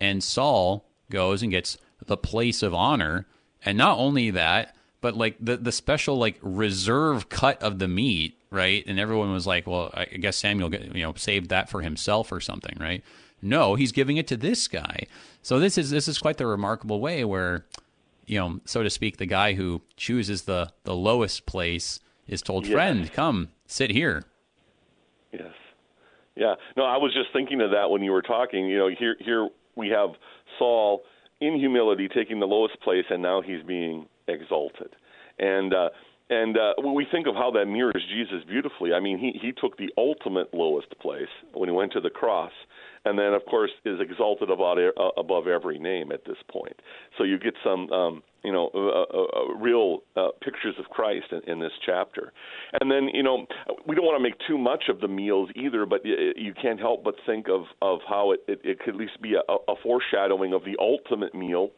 [0.00, 3.26] and Saul goes and gets the place of honor,
[3.64, 8.36] and not only that, but like the the special like reserve cut of the meat,
[8.50, 8.84] right?
[8.86, 12.40] And everyone was like, well, I guess Samuel you know saved that for himself or
[12.40, 13.04] something, right?
[13.42, 15.06] No, he's giving it to this guy.
[15.42, 17.64] So this is this is quite the remarkable way where,
[18.26, 22.66] you know, so to speak, the guy who chooses the the lowest place is told,
[22.66, 22.72] Yes.
[22.74, 24.24] "Friend, come sit here."
[25.32, 25.52] Yes.
[26.36, 26.54] Yeah.
[26.76, 28.66] No, I was just thinking of that when you were talking.
[28.66, 30.10] You know, here here we have
[30.58, 31.02] Saul
[31.40, 34.94] in humility taking the lowest place, and now he's being exalted.
[35.38, 35.88] And uh,
[36.28, 39.52] and uh, when we think of how that mirrors Jesus beautifully, I mean, he he
[39.52, 42.52] took the ultimate lowest place when he went to the cross,
[43.04, 46.76] and then of course is exalted about e- uh, above every name at this point.
[47.16, 47.90] So you get some.
[47.92, 52.32] Um, you know, uh, uh, uh, real uh, pictures of Christ in, in this chapter.
[52.80, 53.46] And then, you know,
[53.86, 56.80] we don't want to make too much of the meals either, but y- you can't
[56.80, 59.74] help but think of, of how it, it, it could at least be a, a
[59.82, 61.70] foreshadowing of the ultimate meal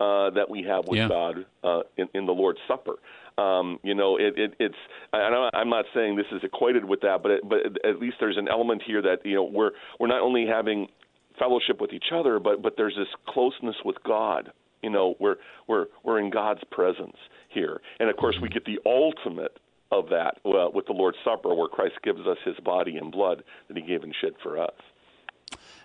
[0.00, 1.08] uh, that we have with Yeah.
[1.08, 2.94] God uh, in, in the Lord's Supper.
[3.38, 4.74] Um, you know, it, it, it's.
[5.14, 8.36] I'm- I'm not saying this is equated with that, but it, but at least there's
[8.36, 10.88] an element here that you know we're we're not only having
[11.38, 14.52] fellowship with each other, but but there's this closeness with God.
[14.82, 17.16] You know, we're we're we're in God's presence
[17.48, 19.58] here, and of course we get the ultimate
[19.90, 23.44] of that uh, with the Lord's Supper, where Christ gives us His body and blood
[23.68, 24.74] that He gave and shed for us.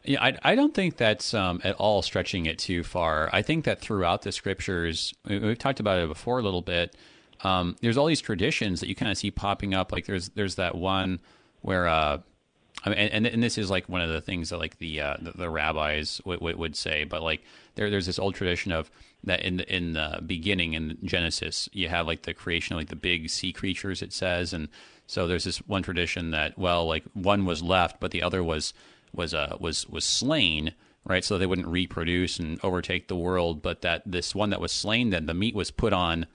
[0.03, 3.29] Yeah, I, I don't think that's um, at all stretching it too far.
[3.33, 6.95] I think that throughout the scriptures, we- we've talked about it before a little bit.
[7.43, 9.91] Um, there's all these traditions that you kind of see popping up.
[9.91, 11.19] Like there's there's that one
[11.61, 12.19] where uh,
[12.83, 15.17] I mean, and, and this is like one of the things that like the uh,
[15.19, 17.43] the, the, rabbis would, would say, but like
[17.75, 18.91] there there's this old tradition of
[19.23, 22.89] that in the, in the beginning in Genesis you have like the creation of like
[22.89, 24.69] the big sea creatures it says, and
[25.07, 28.73] so there's this one tradition that well like one was left but the other was
[29.13, 30.73] was uh was was slain
[31.07, 31.23] right?
[31.23, 35.09] So they wouldn't reproduce and overtake the world, but that this one that was slain
[35.09, 36.27] then the meat was put on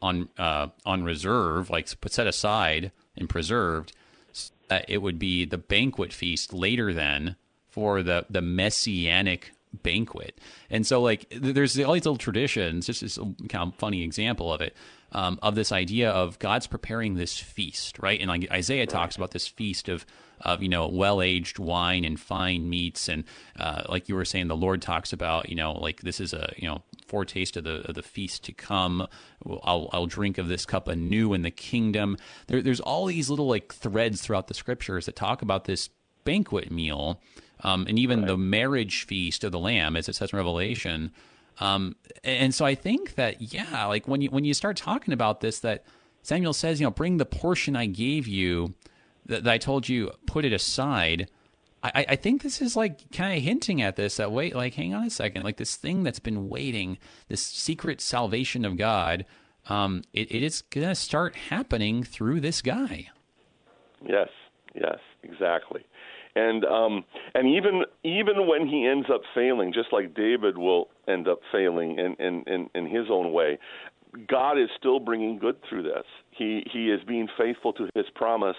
[0.00, 3.92] on uh, on reserve like set aside and preserved
[4.70, 7.36] uh, it would be the banquet feast later then
[7.68, 9.52] for the the messianic
[9.82, 10.40] banquet.
[10.70, 14.60] And so like there's all these little traditions, just this kind of funny example of
[14.60, 14.76] it.
[15.10, 18.20] Um, of this idea of God's preparing this feast, right?
[18.20, 20.04] And like Isaiah talks about this feast of
[20.42, 23.24] of you know well aged wine and fine meats, and
[23.58, 26.52] uh, like you were saying, the Lord talks about you know like this is a
[26.56, 29.06] you know foretaste of the of the feast to come.
[29.62, 32.16] I'll I'll drink of this cup anew in the kingdom.
[32.46, 35.90] There, there's all these little like threads throughout the scriptures that talk about this
[36.24, 37.20] banquet meal,
[37.62, 38.28] um, and even right.
[38.28, 41.12] the marriage feast of the Lamb, as it says in Revelation.
[41.60, 45.40] Um, and so I think that yeah, like when you when you start talking about
[45.40, 45.84] this, that
[46.22, 48.74] Samuel says, you know, bring the portion I gave you
[49.28, 51.30] that, I told you, put it aside.
[51.82, 54.94] I, I think this is like kind of hinting at this that wait, like, hang
[54.94, 56.98] on a second, like this thing that's been waiting,
[57.28, 59.24] this secret salvation of God,
[59.68, 63.10] um, it, it is going to start happening through this guy.
[64.04, 64.28] Yes,
[64.74, 65.84] yes, exactly.
[66.34, 67.04] And um,
[67.34, 71.98] and even even when he ends up failing, just like David will end up failing
[71.98, 73.58] in in, in, in his own way,
[74.28, 76.04] God is still bringing good through this.
[76.30, 78.56] He he is being faithful to his promise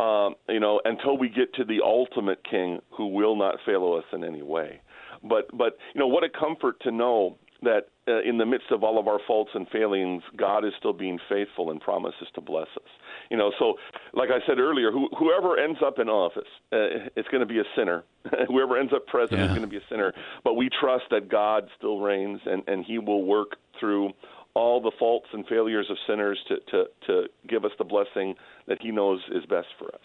[0.00, 4.04] um, you know, until we get to the ultimate King who will not fail us
[4.12, 4.80] in any way.
[5.22, 8.82] But but you know, what a comfort to know that uh, in the midst of
[8.82, 12.68] all of our faults and failings, God is still being faithful and promises to bless
[12.76, 12.88] us.
[13.30, 13.74] You know, so
[14.14, 17.58] like I said earlier, who, whoever ends up in office, uh, it's going to be
[17.58, 18.04] a sinner.
[18.48, 19.46] whoever ends up president yeah.
[19.46, 20.12] is going to be a sinner.
[20.42, 24.10] But we trust that God still reigns and, and He will work through
[24.54, 28.34] all the faults and failures of sinners to, to, to give us the blessing
[28.66, 30.00] that He knows is best for us.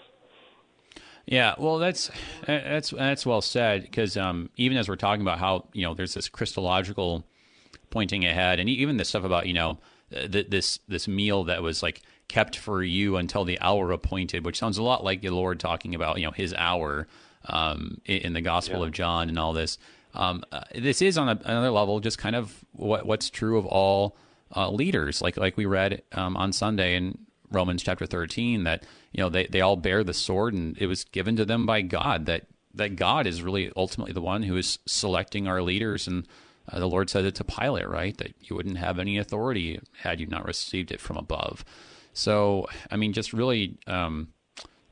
[1.25, 2.11] Yeah, well, that's
[2.45, 6.13] that's that's well said because um, even as we're talking about how you know there's
[6.13, 7.25] this Christological
[7.89, 9.79] pointing ahead, and even this stuff about you know
[10.11, 14.59] th- this this meal that was like kept for you until the hour appointed, which
[14.59, 17.07] sounds a lot like the Lord talking about you know His hour
[17.45, 18.85] um, in, in, the Gospel yeah.
[18.85, 19.79] of John and all this.
[20.13, 23.65] Um, uh, this is on a, another level just kind of what what's true of
[23.65, 24.15] all
[24.55, 27.17] uh, leaders, like like we read um, on Sunday in
[27.51, 31.03] Romans chapter thirteen, that you know they, they all bear the sword, and it was
[31.03, 32.25] given to them by God.
[32.25, 32.43] That
[32.73, 36.27] that God is really ultimately the one who is selecting our leaders, and
[36.71, 40.19] uh, the Lord said it to Pilate, right, that you wouldn't have any authority had
[40.19, 41.63] you not received it from above.
[42.13, 44.29] So, I mean, just really um,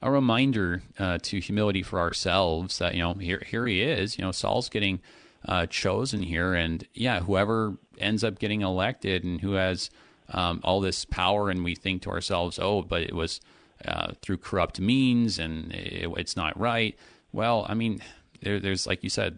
[0.02, 4.18] a reminder uh, to humility for ourselves that you know here here he is.
[4.18, 5.02] You know, Saul's getting
[5.48, 9.90] uh, chosen here, and yeah, whoever ends up getting elected and who has
[10.30, 13.42] um, all this power, and we think to ourselves, oh, but it was
[13.86, 16.98] uh, through corrupt means and it, it's not right.
[17.32, 18.02] Well, I mean,
[18.42, 19.38] there, there's like you said,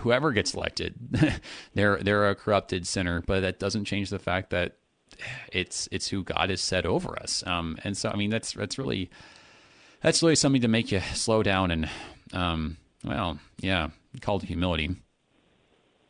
[0.00, 0.94] whoever gets elected,
[1.74, 4.76] they're they're a corrupted sinner, but that doesn't change the fact that
[5.52, 7.42] it's it's who God has set over us.
[7.46, 9.10] Um, and so, I mean, that's that's really
[10.02, 11.88] that's really something to make you slow down and,
[12.32, 13.88] um, well, yeah,
[14.20, 14.96] called humility.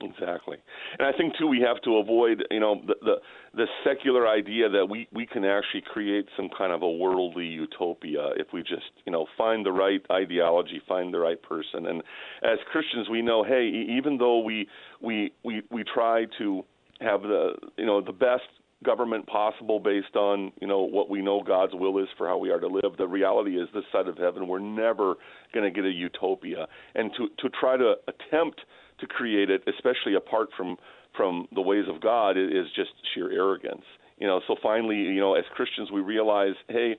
[0.03, 0.57] Exactly,
[0.99, 3.15] and I think too we have to avoid you know the the,
[3.55, 8.31] the secular idea that we we can actually create some kind of a worldly utopia
[8.37, 12.03] if we just you know find the right ideology, find the right person, and
[12.43, 14.69] as Christians we know hey even though we
[15.03, 16.65] we we we try to
[17.03, 18.45] have the you know the best
[18.85, 22.51] government possible based on you know what we know God's will is for how we
[22.51, 22.97] are to live.
[22.97, 25.17] The reality is this side of heaven we're never
[25.53, 28.63] going to get a utopia, and to to try to attempt
[29.01, 30.77] to create it, especially apart from
[31.17, 33.85] from the ways of God, is just sheer arrogance.
[34.19, 36.97] You know, so finally, you know, as Christians, we realize, hey,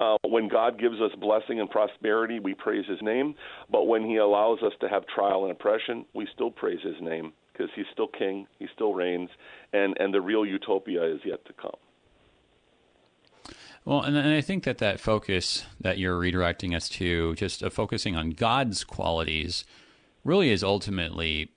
[0.00, 3.34] uh, when God gives us blessing and prosperity, we praise His name.
[3.70, 7.32] But when He allows us to have trial and oppression, we still praise His name
[7.52, 9.28] because He's still King, He still reigns,
[9.72, 11.76] and and the real utopia is yet to come.
[13.84, 17.70] Well, and, and I think that that focus that you're redirecting us to, just uh,
[17.70, 19.64] focusing on God's qualities
[20.24, 21.50] really is ultimately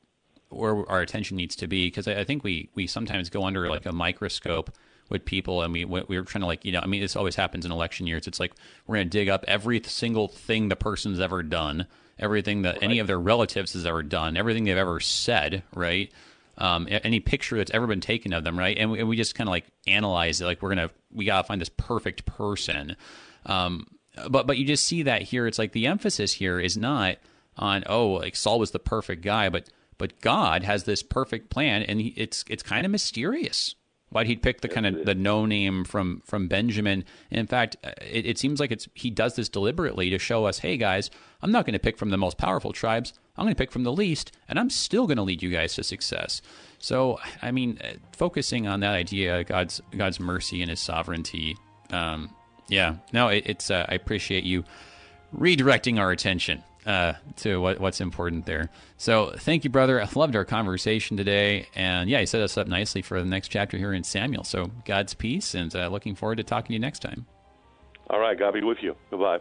[0.50, 3.86] where our attention needs to be because I, think we we sometimes go under like
[3.86, 4.72] a microscope
[5.10, 7.66] with people and we we're trying to like you know I mean this always happens
[7.66, 8.54] in election years it's like
[8.86, 11.88] we're going to dig up every single thing the person's ever done
[12.20, 12.84] everything that right.
[12.84, 16.12] any of their relatives has ever done everything they've ever said right
[16.60, 19.34] um, any picture that's ever been taken of them right and we, and we just
[19.34, 22.96] kind of like analyze it like we're gonna we gotta find this perfect person
[23.46, 23.88] um,
[24.30, 25.48] but but you just see that here.
[25.48, 27.18] It's like the emphasis here is not
[27.58, 31.84] on oh like Saul was the perfect guy, but but God has this perfect plan,
[31.84, 33.76] and he, it's it's kind of mysterious
[34.14, 37.04] why he'd pick the kind of the no name from from Benjamin.
[37.32, 40.60] And in fact, it, it, seems like it's he does this deliberately to show us,
[40.60, 41.10] hey guys,
[41.42, 43.14] I'm not going to pick from the most powerful tribes.
[43.36, 45.74] I'm going to pick from the least, and I'm still going to lead you guys
[45.76, 46.44] to success.
[46.78, 51.58] So, I mean, uh, focusing on that idea, God's God's mercy and His sovereignty.
[51.90, 52.30] Um,
[52.70, 53.72] yeah, no, it, it's.
[53.72, 54.64] Uh, I appreciate you
[55.36, 58.70] redirecting our attention uh, to what, what's important there.
[58.98, 60.02] So thank you, brother.
[60.02, 63.50] I loved our conversation today, and yeah, you set us up nicely for the next
[63.50, 64.44] chapter here in Samuel.
[64.44, 67.26] So God's peace, and uh, looking forward to talking to you next time.
[68.10, 68.96] All right, God be with you.
[69.10, 69.40] Goodbye.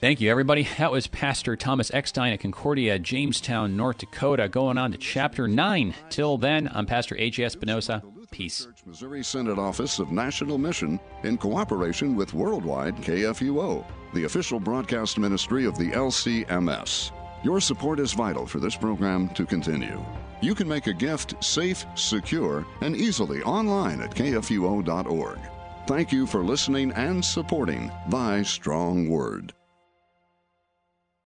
[0.00, 0.66] Thank you, everybody.
[0.78, 5.94] That was Pastor Thomas Eckstein at Concordia, Jamestown, North Dakota, going on to chapter 9.
[6.08, 7.44] Till then, I'm Pastor A.J.
[7.44, 8.02] Espinosa.
[8.30, 8.68] Peace.
[8.86, 15.66] Missouri Synod Office of National Mission in cooperation with Worldwide KFUO, the official broadcast ministry
[15.66, 17.12] of the LCMS.
[17.42, 20.04] Your support is vital for this program to continue.
[20.40, 25.38] You can make a gift safe, secure, and easily online at kfuo.org.
[25.86, 29.52] Thank you for listening and supporting Thy Strong Word.